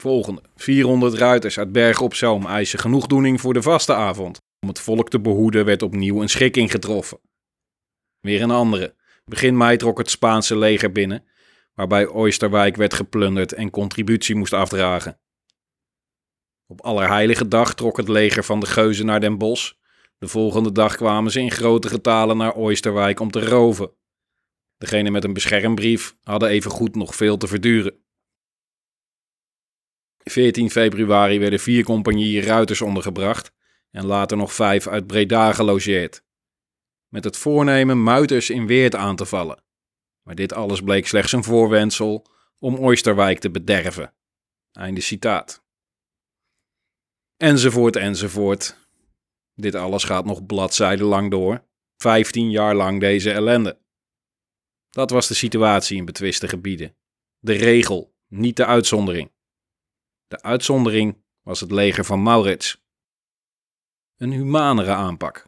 [0.00, 0.42] Volgende.
[0.56, 4.40] 400 ruiters uit Bergen op Zoom eisen genoegdoening voor de vaste avond.
[4.60, 7.18] Om het volk te behoeden werd opnieuw een schikking getroffen.
[8.20, 8.94] Weer een andere.
[9.24, 11.24] Begin mei trok het Spaanse leger binnen,
[11.74, 15.20] waarbij Oosterwijk werd geplunderd en contributie moest afdragen.
[16.66, 19.72] Op Allerheilige Dag trok het leger van de Geuzen naar Den Bosch.
[20.18, 23.90] De volgende dag kwamen ze in grote getalen naar Oosterwijk om te roven.
[24.78, 28.00] Degene met een beschermbrief hadden evengoed nog veel te verduren.
[30.24, 33.52] 14 februari werden vier compagnieën ruiters ondergebracht
[33.90, 36.24] en later nog vijf uit Breda gelogeerd.
[37.08, 39.62] Met het voornemen muiters in Weert aan te vallen.
[40.22, 42.26] Maar dit alles bleek slechts een voorwendsel
[42.58, 44.14] om Oosterwijk te bederven.
[44.72, 45.64] Einde citaat.
[47.36, 48.76] Enzovoort, enzovoort.
[49.54, 51.64] Dit alles gaat nog bladzijden lang door.
[51.96, 53.80] Vijftien jaar lang deze ellende.
[54.90, 56.96] Dat was de situatie in betwiste gebieden.
[57.38, 59.32] De regel, niet de uitzondering.
[60.26, 62.84] De uitzondering was het leger van Maurits.
[64.16, 65.46] Een humanere aanpak.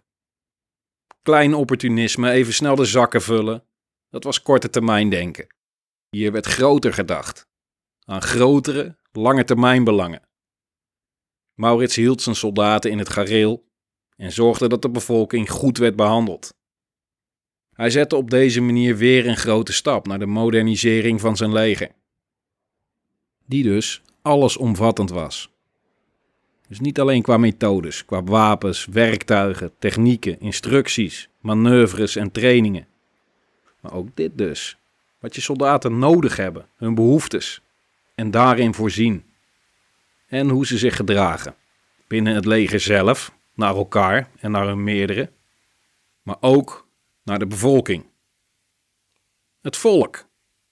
[1.22, 3.66] Klein opportunisme, even snel de zakken vullen,
[4.14, 5.46] dat was korte termijn denken.
[6.10, 7.46] Hier werd groter gedacht.
[8.04, 10.22] Aan grotere, lange termijn belangen.
[11.54, 13.64] Maurits hield zijn soldaten in het gareel
[14.16, 16.54] en zorgde dat de bevolking goed werd behandeld.
[17.72, 21.90] Hij zette op deze manier weer een grote stap naar de modernisering van zijn leger.
[23.46, 25.50] Die dus allesomvattend was.
[26.68, 32.92] Dus niet alleen qua methodes, qua wapens, werktuigen, technieken, instructies, manoeuvres en trainingen.
[33.84, 34.76] Maar ook dit dus.
[35.18, 37.60] Wat je soldaten nodig hebben, hun behoeftes.
[38.14, 39.24] En daarin voorzien.
[40.26, 41.54] En hoe ze zich gedragen.
[42.06, 45.30] Binnen het leger zelf, naar elkaar en naar hun meerdere.
[46.22, 46.86] Maar ook
[47.22, 48.06] naar de bevolking.
[49.60, 50.26] Het volk.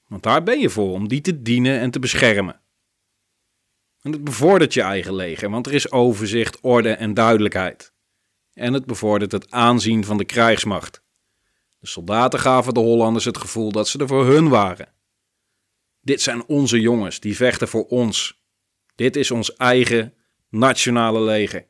[0.07, 2.61] Want daar ben je voor, om die te dienen en te beschermen.
[4.03, 7.92] En het bevordert je eigen leger, want er is overzicht, orde en duidelijkheid.
[8.55, 11.03] En het bevordert het aanzien van de krijgsmacht.
[11.83, 14.92] De soldaten gaven de Hollanders het gevoel dat ze er voor hun waren.
[16.01, 18.42] Dit zijn onze jongens, die vechten voor ons.
[18.95, 20.14] Dit is ons eigen
[20.49, 21.66] nationale leger.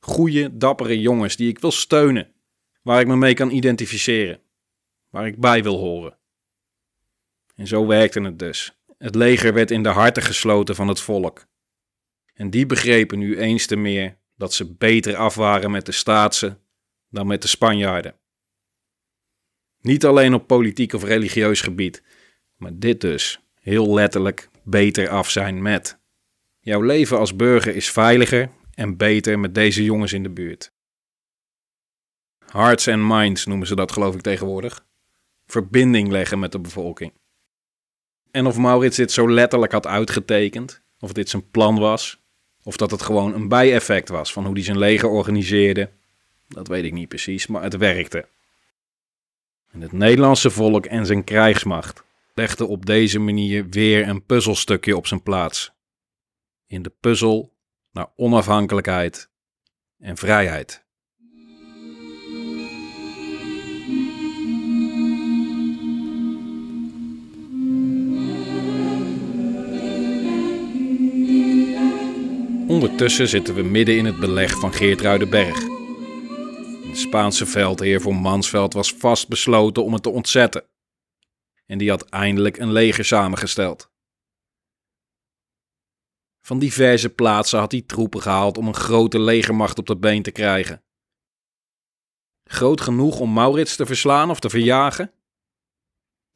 [0.00, 2.32] Goeie, dappere jongens die ik wil steunen,
[2.82, 4.40] waar ik me mee kan identificeren,
[5.10, 6.18] waar ik bij wil horen.
[7.54, 8.78] En zo werkte het dus.
[8.98, 11.46] Het leger werd in de harten gesloten van het volk.
[12.34, 16.60] En die begrepen nu eens te meer dat ze beter af waren met de Staatsen
[17.08, 18.20] dan met de Spanjaarden.
[19.82, 22.02] Niet alleen op politiek of religieus gebied,
[22.56, 25.98] maar dit dus, heel letterlijk, beter af zijn met.
[26.60, 30.72] Jouw leven als burger is veiliger en beter met deze jongens in de buurt.
[32.46, 34.86] Hearts and minds noemen ze dat geloof ik tegenwoordig.
[35.46, 37.12] Verbinding leggen met de bevolking.
[38.30, 42.22] En of Maurits dit zo letterlijk had uitgetekend, of dit zijn plan was,
[42.62, 45.90] of dat het gewoon een bijeffect was van hoe hij zijn leger organiseerde,
[46.48, 48.28] dat weet ik niet precies, maar het werkte.
[49.72, 52.02] En het Nederlandse volk en zijn krijgsmacht
[52.34, 55.72] legden op deze manier weer een puzzelstukje op zijn plaats.
[56.66, 57.52] In de puzzel
[57.92, 59.30] naar onafhankelijkheid
[59.98, 60.84] en vrijheid.
[72.68, 75.81] Ondertussen zitten we midden in het beleg van Geertruidenberg.
[76.92, 80.64] De Spaanse veldheer von Mansveld was vastbesloten om het te ontzetten.
[81.66, 83.90] En die had eindelijk een leger samengesteld.
[86.40, 90.30] Van diverse plaatsen had hij troepen gehaald om een grote legermacht op de been te
[90.30, 90.82] krijgen.
[92.44, 95.12] Groot genoeg om Maurits te verslaan of te verjagen?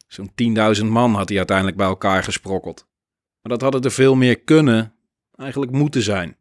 [0.07, 0.33] Zo'n
[0.79, 2.87] 10.000 man had hij uiteindelijk bij elkaar gesprokkeld.
[3.41, 4.97] Maar dat hadden er veel meer kunnen
[5.35, 6.39] eigenlijk moeten zijn.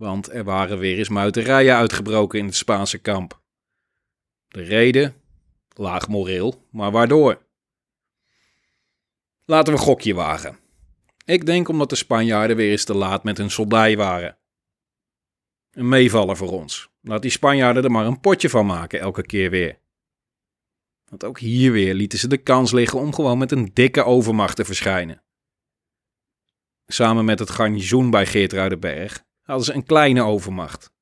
[0.00, 3.40] Want er waren weer eens muiterijen uitgebroken in het Spaanse kamp.
[4.48, 5.14] De reden?
[5.76, 7.42] Laag moreel, maar waardoor?
[9.44, 10.58] Laten we een gokje wagen.
[11.24, 14.38] Ik denk omdat de Spanjaarden weer eens te laat met hun soldij waren.
[15.70, 16.88] Een meevaller voor ons.
[17.00, 19.78] Laat die Spanjaarden er maar een potje van maken elke keer weer.
[21.08, 24.56] Want ook hier weer lieten ze de kans liggen om gewoon met een dikke overmacht
[24.56, 25.22] te verschijnen.
[26.86, 30.92] Samen met het garnizoen bij Geertruidenberg hadden ze een kleine overmacht.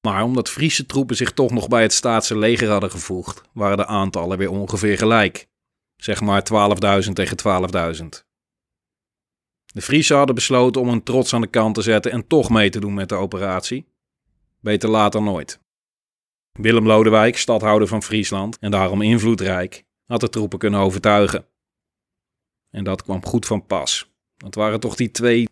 [0.00, 3.86] Maar omdat Friese troepen zich toch nog bij het staatse leger hadden gevoegd, waren de
[3.86, 5.48] aantallen weer ongeveer gelijk.
[5.96, 6.42] Zeg maar
[7.04, 7.36] 12.000 tegen
[8.00, 8.06] 12.000.
[9.64, 12.70] De Friesen hadden besloten om hun trots aan de kant te zetten en toch mee
[12.70, 13.86] te doen met de operatie.
[14.60, 15.60] Beter later nooit.
[16.52, 21.46] Willem Lodewijk, stadhouder van Friesland en daarom invloedrijk, had de troepen kunnen overtuigen.
[22.70, 24.09] En dat kwam goed van pas.
[24.44, 25.46] Het waren toch die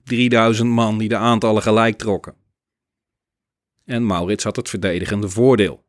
[0.54, 2.34] 2.000, 3.000 man die de aantallen gelijk trokken.
[3.84, 5.86] En Maurits had het verdedigende voordeel.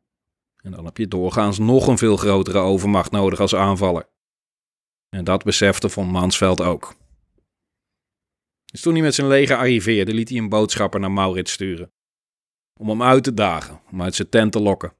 [0.56, 4.08] En dan heb je doorgaans nog een veel grotere overmacht nodig als aanvaller.
[5.08, 6.94] En dat besefte von Mansveld ook.
[8.64, 11.92] Dus toen hij met zijn leger arriveerde, liet hij een boodschapper naar Maurits sturen.
[12.80, 14.94] Om hem uit te dagen, om uit zijn tent te lokken.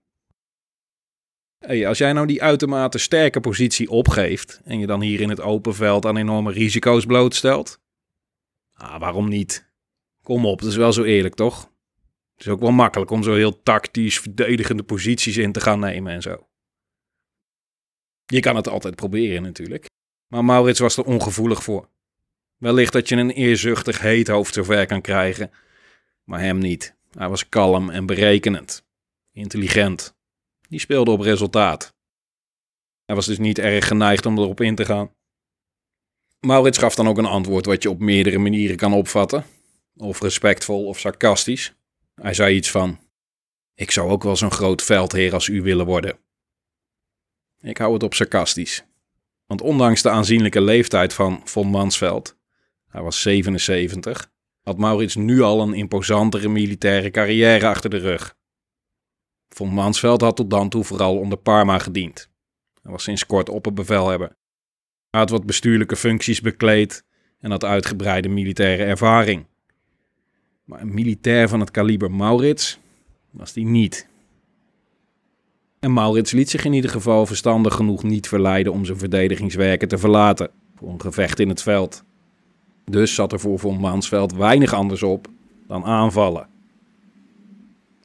[1.59, 5.41] Hey, als jij nou die uitermate sterke positie opgeeft en je dan hier in het
[5.41, 7.81] open veld aan enorme risico's blootstelt,
[8.81, 9.73] Ah, waarom niet?
[10.23, 11.71] Kom op, dat is wel zo eerlijk, toch?
[12.35, 16.13] Het is ook wel makkelijk om zo heel tactisch verdedigende posities in te gaan nemen
[16.13, 16.49] en zo.
[18.27, 19.89] Je kan het altijd proberen natuurlijk.
[20.27, 21.89] Maar Maurits was er ongevoelig voor.
[22.57, 25.51] Wellicht dat je een eerzuchtig heet hoofd zover kan krijgen,
[26.25, 26.97] maar hem niet.
[27.11, 28.85] Hij was kalm en berekenend.
[29.33, 30.15] Intelligent.
[30.69, 31.95] Die speelde op resultaat.
[33.05, 35.15] Hij was dus niet erg geneigd om erop in te gaan.
[36.41, 39.45] Maurits gaf dan ook een antwoord wat je op meerdere manieren kan opvatten.
[39.97, 41.75] Of respectvol of sarcastisch.
[42.15, 42.99] Hij zei iets van:
[43.75, 46.19] Ik zou ook wel zo'n groot veldheer als u willen worden.
[47.61, 48.85] Ik hou het op sarcastisch.
[49.47, 52.37] Want ondanks de aanzienlijke leeftijd van von Mansveld,
[52.87, 58.37] hij was 77, had Maurits nu al een imposantere militaire carrière achter de rug.
[59.49, 62.31] Von Mansveld had tot dan toe vooral onder Parma gediend.
[62.83, 64.39] Hij was sinds kort opperbevelhebber
[65.11, 67.05] hij had wat bestuurlijke functies bekleed
[67.41, 69.45] en had uitgebreide militaire ervaring.
[70.65, 72.79] Maar een militair van het kaliber Maurits
[73.31, 74.09] was die niet.
[75.79, 79.99] En Maurits liet zich in ieder geval verstandig genoeg niet verleiden om zijn verdedigingswerken te
[79.99, 82.05] verlaten voor een gevecht in het veld.
[82.85, 85.29] Dus zat er voor von Mansveld weinig anders op
[85.67, 86.49] dan aanvallen.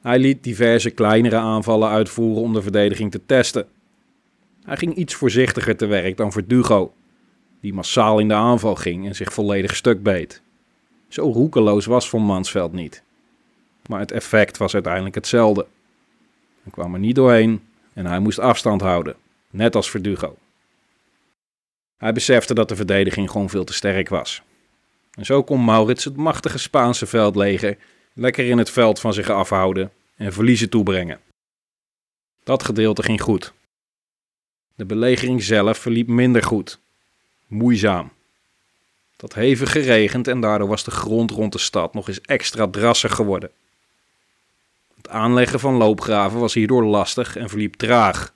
[0.00, 3.66] Hij liet diverse kleinere aanvallen uitvoeren om de verdediging te testen.
[4.66, 6.94] Hij ging iets voorzichtiger te werk dan Verdugo,
[7.60, 10.42] die massaal in de aanval ging en zich volledig stuk beet.
[11.08, 13.02] Zo roekeloos was Von Mansveld niet.
[13.86, 15.66] Maar het effect was uiteindelijk hetzelfde.
[16.62, 19.16] Hij kwam er niet doorheen en hij moest afstand houden,
[19.50, 20.36] net als Verdugo.
[21.96, 24.42] Hij besefte dat de verdediging gewoon veel te sterk was.
[25.10, 27.76] En zo kon Maurits het machtige Spaanse veldleger
[28.14, 31.20] lekker in het veld van zich afhouden en verliezen toebrengen.
[32.44, 33.54] Dat gedeelte ging goed.
[34.76, 36.80] De belegering zelf verliep minder goed.
[37.46, 38.12] Moeizaam.
[39.12, 42.68] Het had hevig geregend en daardoor was de grond rond de stad nog eens extra
[42.68, 43.50] drassig geworden.
[44.96, 48.34] Het aanleggen van loopgraven was hierdoor lastig en verliep traag.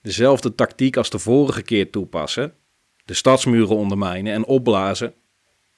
[0.00, 2.54] Dezelfde tactiek als de vorige keer toepassen,
[3.04, 5.14] de stadsmuren ondermijnen en opblazen,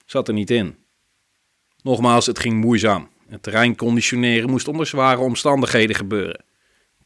[0.07, 0.77] zat er niet in.
[1.83, 3.09] Nogmaals, het ging moeizaam.
[3.29, 6.45] Het terrein conditioneren moest onder zware omstandigheden gebeuren.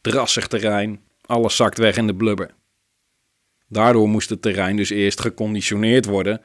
[0.01, 2.53] Drassig terrein, alles zakt weg in de blubber.
[3.67, 6.41] Daardoor moest het terrein dus eerst geconditioneerd worden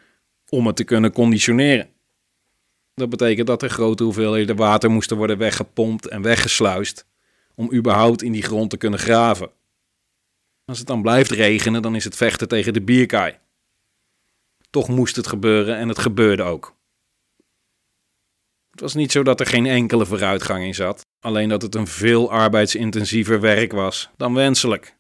[0.49, 1.89] om het te kunnen conditioneren.
[2.95, 7.07] Dat betekent dat er grote hoeveelheden water moesten worden weggepompt en weggesluist
[7.55, 9.51] om überhaupt in die grond te kunnen graven.
[10.65, 13.39] Als het dan blijft regenen, dan is het vechten tegen de bierkaai.
[14.71, 16.76] Toch moest het gebeuren en het gebeurde ook.
[18.77, 21.87] Het was niet zo dat er geen enkele vooruitgang in zat, alleen dat het een
[21.87, 24.97] veel arbeidsintensiever werk was dan wenselijk.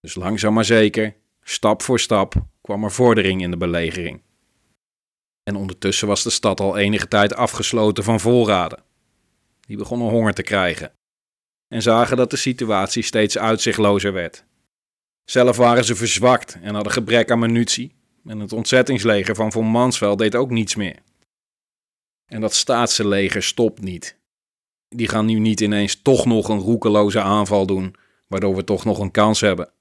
[0.00, 4.22] Dus langzaam maar zeker, stap voor stap, kwam er vordering in de belegering.
[5.42, 8.82] En ondertussen was de stad al enige tijd afgesloten van voorraden.
[9.60, 10.92] Die begonnen honger te krijgen
[11.68, 14.44] en zagen dat de situatie steeds uitzichtlozer werd.
[15.24, 20.18] Zelf waren ze verzwakt en hadden gebrek aan munitie, en het ontzettingsleger van von Mansveld
[20.18, 21.02] deed ook niets meer.
[22.32, 24.20] En dat staatse leger stopt niet.
[24.88, 27.94] Die gaan nu niet ineens toch nog een roekeloze aanval doen,
[28.28, 29.72] waardoor we toch nog een kans hebben.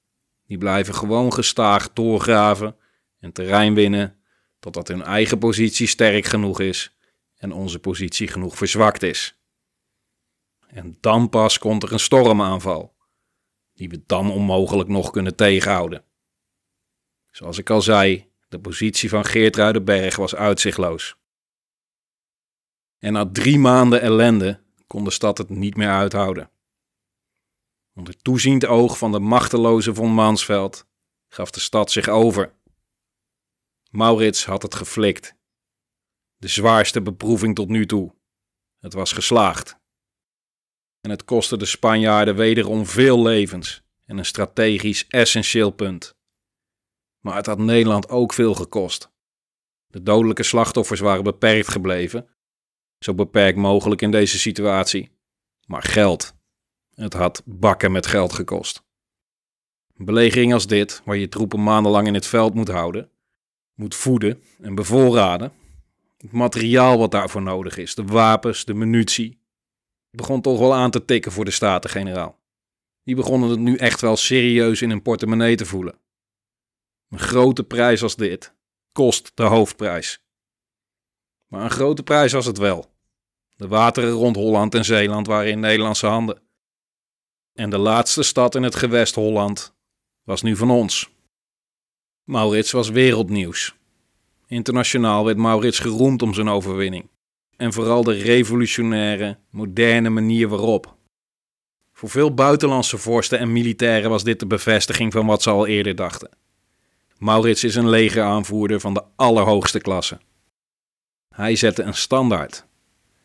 [0.46, 2.76] Die blijven gewoon gestaag doorgraven
[3.20, 4.16] en terrein winnen
[4.60, 6.98] totdat hun eigen positie sterk genoeg is
[7.36, 9.40] en onze positie genoeg verzwakt is.
[10.68, 12.96] En dan pas komt er een stormaanval,
[13.74, 16.04] die we dan onmogelijk nog kunnen tegenhouden.
[17.30, 21.20] Zoals ik al zei, de positie van Geertruidenberg was uitzichtloos.
[23.02, 26.52] En na drie maanden ellende kon de stad het niet meer uithouden.
[27.94, 30.88] Onder toeziend oog van de machteloze von Mansveld
[31.28, 32.54] gaf de stad zich over.
[33.90, 35.36] Maurits had het geflikt.
[36.38, 38.16] De zwaarste beproeving tot nu toe.
[38.80, 39.80] Het was geslaagd.
[41.02, 46.16] En het kostte de Spanjaarden wederom veel levens en een strategisch essentieel punt.
[47.20, 49.12] Maar het had Nederland ook veel gekost.
[49.88, 52.30] De dodelijke slachtoffers waren beperkt gebleven,
[53.04, 55.10] zo beperkt mogelijk in deze situatie.
[55.66, 56.34] Maar geld.
[56.94, 58.84] Het had bakken met geld gekost.
[59.98, 63.12] Een belegering als dit, waar je troepen maandenlang in het veld moet houden,
[63.76, 65.54] moet voeden en bevoorraden.
[66.18, 69.42] Het materiaal wat daarvoor nodig is, de wapens, de munitie,
[70.10, 72.40] begon toch wel aan te tikken voor de Staten-Generaal.
[73.04, 76.00] Die begonnen het nu echt wel serieus in hun portemonnee te voelen.
[77.10, 78.54] Een grote prijs als dit
[78.92, 80.24] kost de hoofdprijs.
[81.52, 82.92] Maar een grote prijs was het wel.
[83.56, 86.42] De wateren rond Holland en Zeeland waren in Nederlandse handen.
[87.54, 89.74] En de laatste stad in het gewest Holland
[90.24, 91.10] was nu van ons.
[92.24, 93.76] Maurits was wereldnieuws.
[94.48, 97.10] Internationaal werd Maurits geroemd om zijn overwinning.
[97.58, 100.96] En vooral de revolutionaire, moderne manier waarop.
[101.94, 105.96] Voor veel buitenlandse vorsten en militairen was dit de bevestiging van wat ze al eerder
[105.96, 106.30] dachten.
[107.18, 110.20] Maurits is een legeraanvoerder van de allerhoogste klasse.
[111.36, 112.65] Hij zette een standaard.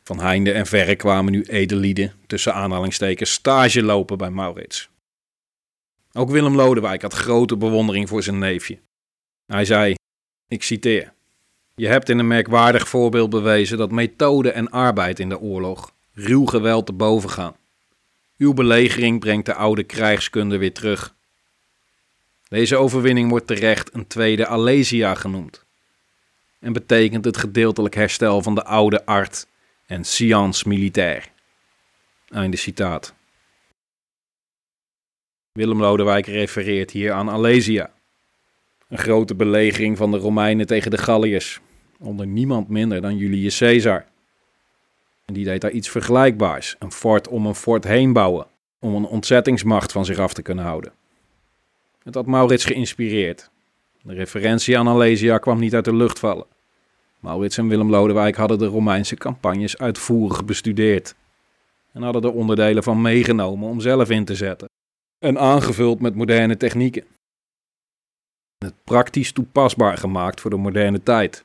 [0.02, 4.88] Van heinde en verre kwamen nu edelieden, tussen aanhalingstekens, stage lopen bij Maurits.
[6.12, 8.78] Ook Willem Lodewijk had grote bewondering voor zijn neefje.
[9.46, 9.94] Hij zei,
[10.48, 11.12] ik citeer,
[11.74, 16.44] je hebt in een merkwaardig voorbeeld bewezen dat methode en arbeid in de oorlog ruw
[16.44, 17.56] geweld te boven gaan.
[18.36, 21.14] Uw belegering brengt de oude krijgskunde weer terug.
[22.48, 25.65] Deze overwinning wordt terecht een tweede Alesia genoemd
[26.60, 29.46] en betekent het gedeeltelijk herstel van de oude art
[29.86, 31.32] en science militair.
[32.28, 33.14] Einde citaat.
[35.52, 37.90] Willem Lodewijk refereert hier aan Alesia,
[38.88, 41.60] een grote belegering van de Romeinen tegen de Galliërs,
[41.98, 44.06] onder niemand minder dan Julius Caesar.
[45.24, 48.46] En die deed daar iets vergelijkbaars, een fort om een fort heen bouwen,
[48.78, 50.92] om een ontzettingsmacht van zich af te kunnen houden.
[52.02, 53.50] Het had Maurits geïnspireerd.
[54.06, 56.46] De referentie aan Alesia kwam niet uit de lucht vallen.
[57.20, 61.14] Maurits en Willem Lodewijk hadden de Romeinse campagnes uitvoerig bestudeerd
[61.92, 64.68] en hadden er onderdelen van meegenomen om zelf in te zetten
[65.18, 67.04] en aangevuld met moderne technieken.
[68.58, 71.44] Het praktisch toepasbaar gemaakt voor de moderne tijd.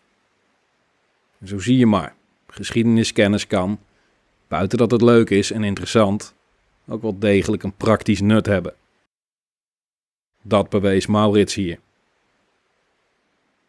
[1.45, 2.15] zo zie je maar,
[2.47, 3.79] geschiedeniskennis kan,
[4.47, 6.33] buiten dat het leuk is en interessant,
[6.87, 8.73] ook wel degelijk een praktisch nut hebben.
[10.41, 11.79] Dat bewees Maurits hier.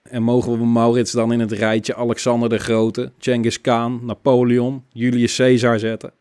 [0.02, 5.36] En mogen we Maurits dan in het rijtje Alexander de Grote, Genghis Khan, Napoleon, Julius
[5.36, 6.12] Caesar zetten?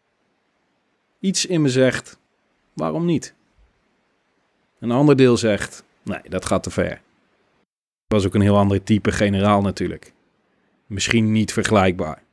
[1.20, 2.20] Iets in me zegt,
[2.74, 3.34] waarom niet?
[4.80, 7.02] Een ander deel zegt, nee, dat gaat te ver.
[8.08, 10.14] Was ook een heel ander type generaal natuurlijk.
[10.86, 12.24] Misschien niet vergelijkbaar.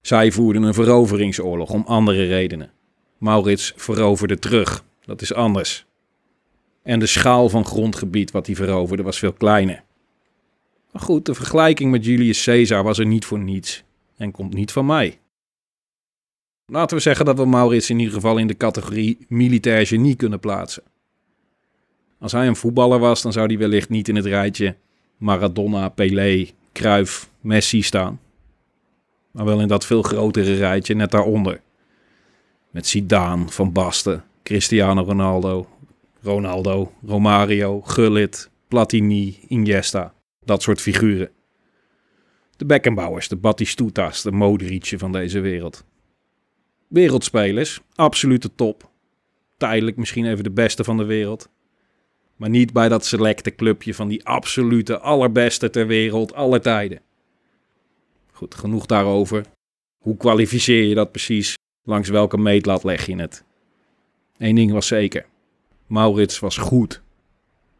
[0.00, 2.70] Zij voerden een veroveringsoorlog om andere redenen.
[3.18, 5.86] Maurits veroverde terug, dat is anders.
[6.82, 9.83] En de schaal van grondgebied wat hij veroverde was veel kleiner.
[10.94, 13.84] Maar goed, de vergelijking met Julius Caesar was er niet voor niets
[14.16, 15.18] en komt niet van mij.
[16.66, 20.40] Laten we zeggen dat we Maurits in ieder geval in de categorie militair genie kunnen
[20.40, 20.82] plaatsen.
[22.18, 24.76] Als hij een voetballer was, dan zou hij wellicht niet in het rijtje
[25.16, 28.20] Maradona, Pelé, Cruyff, Messi staan.
[29.30, 31.60] Maar wel in dat veel grotere rijtje net daaronder.
[32.70, 35.68] Met Zidane, Van Basten, Cristiano Ronaldo,
[36.22, 40.14] Ronaldo, Romario, Gullit, Platini, Iniesta.
[40.44, 41.30] Dat soort figuren.
[42.56, 45.84] De Beckenbauers, de Batistuta's, de Modric'je van deze wereld.
[46.88, 48.90] Wereldspelers, absolute top.
[49.56, 51.48] Tijdelijk misschien even de beste van de wereld.
[52.36, 57.00] Maar niet bij dat selecte clubje van die absolute allerbeste ter wereld, aller tijden.
[58.32, 59.44] Goed, genoeg daarover.
[59.98, 61.54] Hoe kwalificeer je dat precies?
[61.82, 63.44] Langs welke meetlat leg je het?
[64.38, 65.26] Eén ding was zeker.
[65.86, 67.02] Maurits was goed.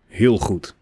[0.07, 0.75] Heel goed.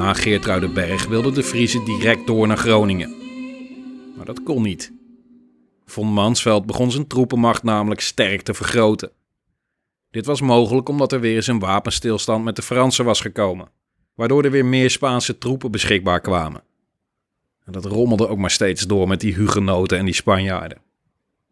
[0.00, 3.14] Na Geertruidenberg wilden de Friese direct door naar Groningen.
[4.16, 4.92] Maar dat kon niet.
[5.86, 9.10] Von Mansveld begon zijn troepenmacht namelijk sterk te vergroten.
[10.10, 13.68] Dit was mogelijk omdat er weer eens een wapenstilstand met de Fransen was gekomen,
[14.14, 16.62] waardoor er weer meer Spaanse troepen beschikbaar kwamen.
[17.64, 20.78] En dat rommelde ook maar steeds door met die hugenoten en die Spanjaarden.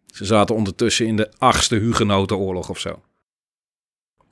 [0.07, 3.03] Ze zaten ondertussen in de achtste hugenotenoorlog of zo.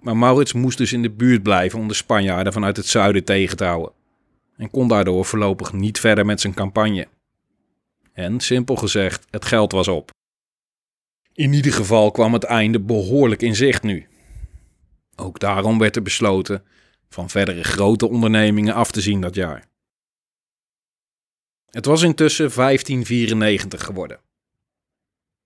[0.00, 3.56] Maar Maurits moest dus in de buurt blijven om de Spanjaarden vanuit het zuiden tegen
[3.56, 3.95] te houden.
[4.56, 7.08] En kon daardoor voorlopig niet verder met zijn campagne.
[8.12, 10.10] En simpel gezegd, het geld was op.
[11.32, 14.06] In ieder geval kwam het einde behoorlijk in zicht nu.
[15.16, 16.64] Ook daarom werd er besloten
[17.08, 19.68] van verdere grote ondernemingen af te zien dat jaar.
[21.70, 24.20] Het was intussen 1594 geworden.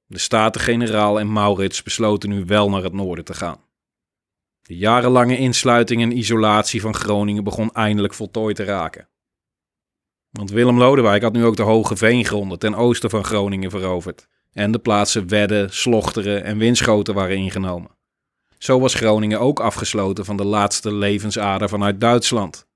[0.07, 3.61] De Staten-Generaal en Maurits besloten nu wel naar het noorden te gaan.
[4.71, 9.09] De jarenlange insluiting en isolatie van Groningen begon eindelijk voltooid te raken.
[10.31, 14.29] Want Willem Lodewijk had nu ook de hoge veengronden ten oosten van Groningen veroverd.
[14.53, 17.91] En de plaatsen Wedde, Slochteren en Winschoten waren ingenomen.
[18.59, 22.67] Zo was Groningen ook afgesloten van de laatste levensader vanuit Duitsland.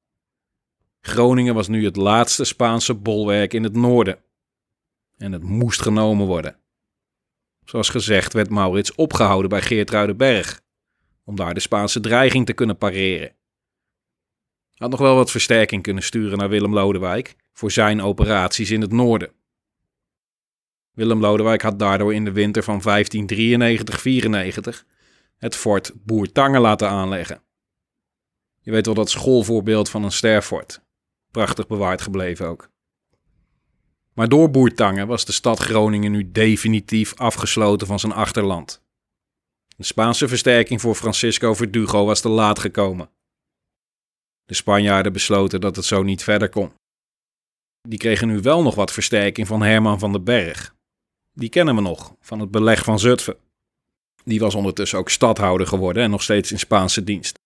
[1.00, 4.18] Groningen was nu het laatste Spaanse bolwerk in het noorden.
[5.16, 6.56] En het moest genomen worden.
[7.64, 10.62] Zoals gezegd werd Maurits opgehouden bij Geertruidenberg,
[11.24, 13.36] om daar de Spaanse dreiging te kunnen pareren.
[14.74, 18.92] Had nog wel wat versterking kunnen sturen naar Willem Lodewijk voor zijn operaties in het
[18.92, 19.32] noorden.
[20.92, 22.84] Willem Lodewijk had daardoor in de winter van 1593-94
[25.38, 27.42] het fort Boertangen laten aanleggen.
[28.60, 30.82] Je weet wel dat schoolvoorbeeld van een sterfort.
[31.30, 32.68] Prachtig bewaard gebleven ook.
[34.12, 38.83] Maar door Boertangen was de stad Groningen nu definitief afgesloten van zijn achterland.
[39.76, 43.10] De Spaanse versterking voor Francisco Verdugo was te laat gekomen.
[44.44, 46.72] De Spanjaarden besloten dat het zo niet verder kon.
[47.88, 50.74] Die kregen nu wel nog wat versterking van Herman van den Berg.
[51.32, 53.36] Die kennen we nog, van het beleg van Zutphen.
[54.24, 57.38] Die was ondertussen ook stadhouder geworden en nog steeds in Spaanse dienst.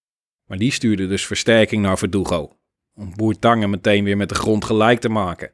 [0.48, 2.56] Maar die stuurde dus versterking naar Verdugo,
[2.94, 5.52] om Boertangen meteen weer met de grond gelijk te maken.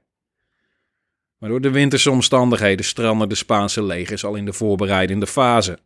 [1.38, 5.78] Maar door de winterse omstandigheden strandden de Spaanse legers al in de voorbereidende fase.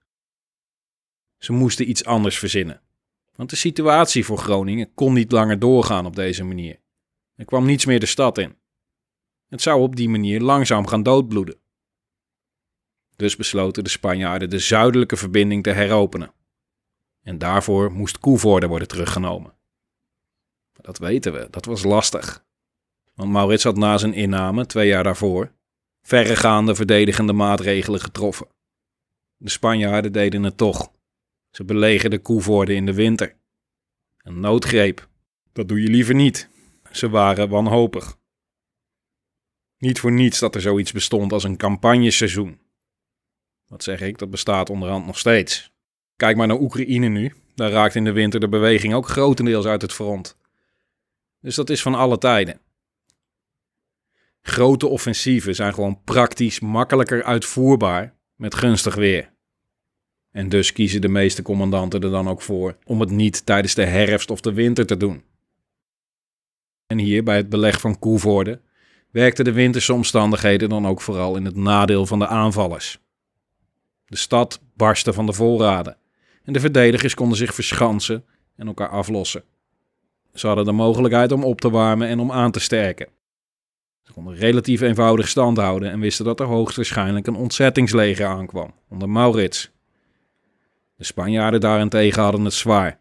[1.39, 2.83] Ze moesten iets anders verzinnen.
[3.35, 6.81] Want de situatie voor Groningen kon niet langer doorgaan op deze manier.
[7.35, 8.57] Er kwam niets meer de stad in.
[9.49, 11.61] Het zou op die manier langzaam gaan doodbloeden.
[13.17, 16.33] Dus besloten de Spanjaarden de zuidelijke verbinding te heropenen.
[17.23, 19.57] En daarvoor moest Koevoorde worden teruggenomen.
[20.73, 22.45] Dat weten we, dat was lastig.
[23.15, 25.53] Want Maurits had na zijn inname, twee jaar daarvoor,
[26.03, 28.47] verregaande verdedigende maatregelen getroffen.
[29.37, 30.93] De Spanjaarden deden het toch.
[31.51, 33.37] Ze belegerden Koevoorde in de winter.
[34.19, 35.09] Een noodgreep.
[35.53, 36.49] Dat doe je liever niet.
[36.91, 38.19] Ze waren wanhopig.
[39.79, 42.61] Niet voor niets dat er zoiets bestond als een campagneseizoen.
[43.67, 45.73] Wat zeg ik, dat bestaat onderhand nog steeds.
[46.17, 47.35] Kijk maar naar Oekraïne nu.
[47.55, 50.37] Daar raakt in de winter de beweging ook grotendeels uit het front.
[51.41, 52.61] Dus dat is van alle tijden.
[54.41, 59.33] Grote offensieven zijn gewoon praktisch makkelijker uitvoerbaar met gunstig weer.
[60.31, 63.85] En dus kiezen de meeste commandanten er dan ook voor om het niet tijdens de
[63.85, 65.23] herfst of de winter te doen.
[66.87, 68.61] En hier bij het beleg van Koevoorde
[69.11, 72.99] werkten de winterse omstandigheden dan ook vooral in het nadeel van de aanvallers.
[74.07, 75.97] De stad barstte van de voorraden
[76.45, 78.25] en de verdedigers konden zich verschansen
[78.57, 79.45] en elkaar aflossen.
[80.35, 83.09] Ze hadden de mogelijkheid om op te warmen en om aan te sterken.
[84.03, 89.09] Ze konden relatief eenvoudig stand houden en wisten dat er hoogstwaarschijnlijk een ontzettingsleger aankwam onder
[89.09, 89.71] Maurits.
[90.99, 92.99] De Spanjaarden daarentegen hadden het zwaar.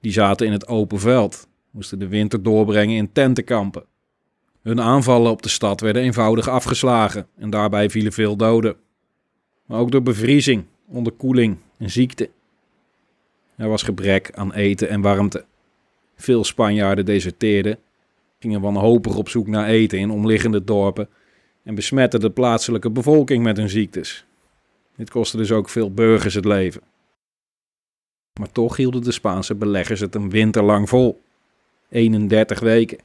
[0.00, 3.84] Die zaten in het open veld, moesten de winter doorbrengen in tentenkampen.
[4.62, 8.76] Hun aanvallen op de stad werden eenvoudig afgeslagen en daarbij vielen veel doden.
[9.66, 12.30] Maar ook door bevriezing, onderkoeling en ziekte.
[13.56, 15.44] Er was gebrek aan eten en warmte.
[16.16, 17.78] Veel Spanjaarden deserteerden,
[18.38, 21.08] gingen wanhopig op zoek naar eten in omliggende dorpen
[21.62, 24.24] en besmetten de plaatselijke bevolking met hun ziektes.
[24.96, 26.82] Dit kostte dus ook veel burgers het leven.
[28.38, 31.22] Maar toch hielden de Spaanse beleggers het een winter lang vol.
[31.88, 32.98] 31 weken.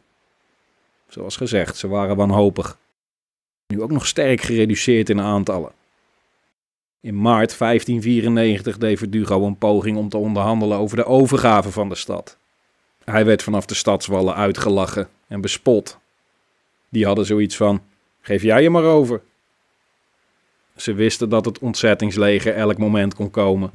[1.08, 2.78] Zoals gezegd, ze waren wanhopig.
[3.68, 5.72] Nu ook nog sterk gereduceerd in aantallen.
[7.02, 11.96] In maart 1594 deed Verdugo een poging om te onderhandelen over de overgave van de
[11.96, 12.38] stad.
[13.04, 16.00] Hij werd vanaf de stadswallen uitgelachen en bespot.
[16.90, 17.82] Die hadden zoiets van:
[18.22, 19.22] geef jij je maar over.
[20.76, 23.74] Ze wisten dat het ontzettingsleger elk moment kon komen.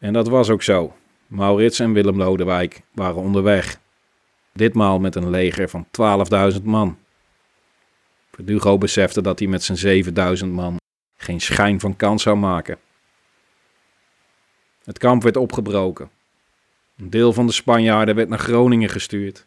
[0.00, 0.96] En dat was ook zo.
[1.26, 3.80] Maurits en Willem Lodewijk waren onderweg.
[4.52, 5.86] Ditmaal met een leger van
[6.54, 6.98] 12.000 man.
[8.30, 10.76] Verdugo besefte dat hij met zijn 7000 man
[11.16, 12.78] geen schijn van kans zou maken.
[14.84, 16.10] Het kamp werd opgebroken.
[16.96, 19.46] Een deel van de Spanjaarden werd naar Groningen gestuurd.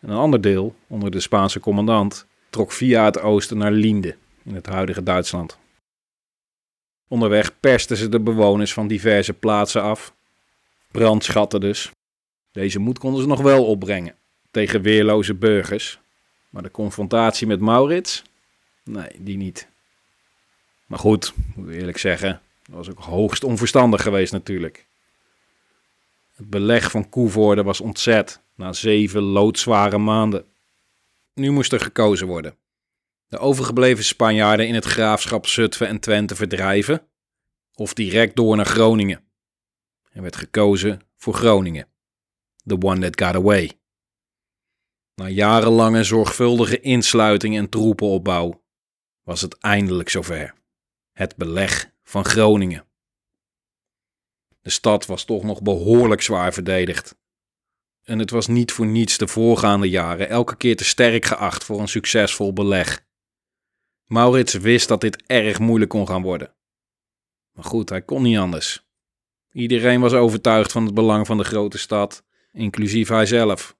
[0.00, 4.54] En een ander deel, onder de Spaanse commandant, trok via het oosten naar Linde, in
[4.54, 5.58] het huidige Duitsland.
[7.12, 10.14] Onderweg persten ze de bewoners van diverse plaatsen af.
[10.90, 11.90] Brandschatten dus.
[12.52, 14.14] Deze moed konden ze nog wel opbrengen
[14.50, 15.98] tegen weerloze burgers.
[16.50, 18.22] Maar de confrontatie met Maurits?
[18.84, 19.68] Nee, die niet.
[20.86, 24.86] Maar goed, moet ik eerlijk zeggen, dat was ook hoogst onverstandig geweest natuurlijk.
[26.34, 30.44] Het beleg van Koevoorde was ontzet na zeven loodzware maanden.
[31.34, 32.54] Nu moest er gekozen worden.
[33.32, 37.08] De overgebleven Spanjaarden in het graafschap Zutphen en Twente verdrijven
[37.74, 39.24] of direct door naar Groningen.
[40.10, 41.88] Er werd gekozen voor Groningen.
[42.64, 43.72] The one that got away.
[45.14, 48.64] Na jarenlange zorgvuldige insluiting en troepenopbouw
[49.22, 50.54] was het eindelijk zover.
[51.12, 52.86] Het beleg van Groningen.
[54.60, 57.16] De stad was toch nog behoorlijk zwaar verdedigd.
[58.02, 61.80] En het was niet voor niets de voorgaande jaren elke keer te sterk geacht voor
[61.80, 63.10] een succesvol beleg.
[64.12, 66.54] Maurits wist dat dit erg moeilijk kon gaan worden.
[67.52, 68.86] Maar goed, hij kon niet anders.
[69.52, 73.76] Iedereen was overtuigd van het belang van de grote stad, inclusief hijzelf.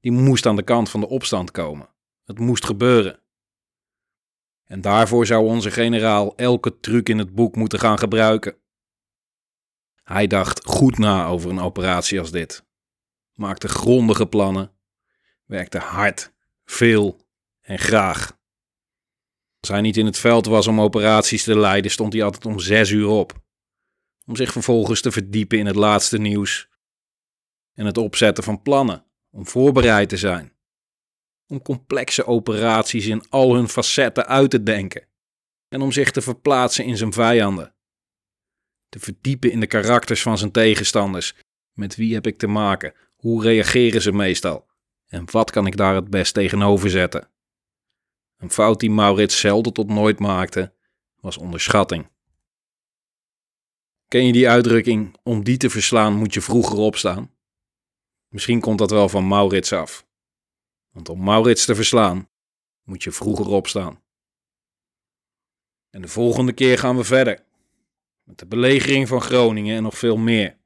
[0.00, 1.88] Die moest aan de kant van de opstand komen.
[2.24, 3.20] Het moest gebeuren.
[4.64, 8.56] En daarvoor zou onze generaal elke truc in het boek moeten gaan gebruiken.
[10.02, 12.64] Hij dacht goed na over een operatie als dit,
[13.32, 14.72] maakte grondige plannen,
[15.44, 16.32] werkte hard,
[16.64, 17.26] veel
[17.60, 18.40] en graag.
[19.62, 22.58] Als hij niet in het veld was om operaties te leiden, stond hij altijd om
[22.58, 23.42] zes uur op.
[24.26, 26.68] Om zich vervolgens te verdiepen in het laatste nieuws
[27.74, 30.52] en het opzetten van plannen, om voorbereid te zijn.
[31.46, 35.06] Om complexe operaties in al hun facetten uit te denken
[35.68, 37.74] en om zich te verplaatsen in zijn vijanden.
[38.88, 41.34] Te verdiepen in de karakters van zijn tegenstanders.
[41.72, 42.94] Met wie heb ik te maken?
[43.16, 44.66] Hoe reageren ze meestal?
[45.06, 47.31] En wat kan ik daar het best tegenover zetten?
[48.42, 50.74] Een fout die Maurits zelden tot nooit maakte,
[51.20, 52.10] was onderschatting.
[54.08, 57.34] Ken je die uitdrukking, om die te verslaan moet je vroeger opstaan?
[58.28, 60.06] Misschien komt dat wel van Maurits af.
[60.90, 62.28] Want om Maurits te verslaan,
[62.82, 64.02] moet je vroeger opstaan.
[65.90, 67.44] En de volgende keer gaan we verder.
[68.22, 70.58] Met de belegering van Groningen en nog veel meer.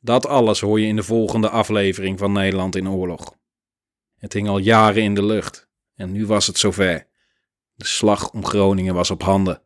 [0.00, 3.36] Dat alles hoor je in de volgende aflevering van Nederland in oorlog.
[4.16, 5.72] Het hing al jaren in de lucht.
[5.94, 7.06] En nu was het zover.
[7.74, 9.62] De slag om Groningen was op handen.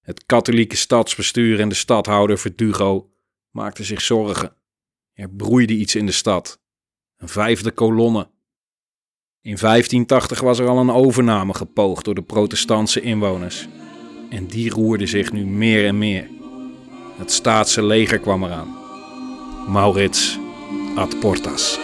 [0.00, 3.10] Het katholieke stadsbestuur en de stadhouder Verdugo
[3.50, 4.56] maakten zich zorgen.
[5.12, 6.60] Er broeide iets in de stad.
[7.16, 8.30] Een vijfde kolonne.
[9.40, 13.68] In 1580 was er al een overname gepoogd door de protestantse inwoners.
[14.30, 16.28] En die roerde zich nu meer en meer.
[17.16, 18.76] Het staatse leger kwam eraan.
[19.68, 20.38] Maurits
[20.94, 21.78] ad portas.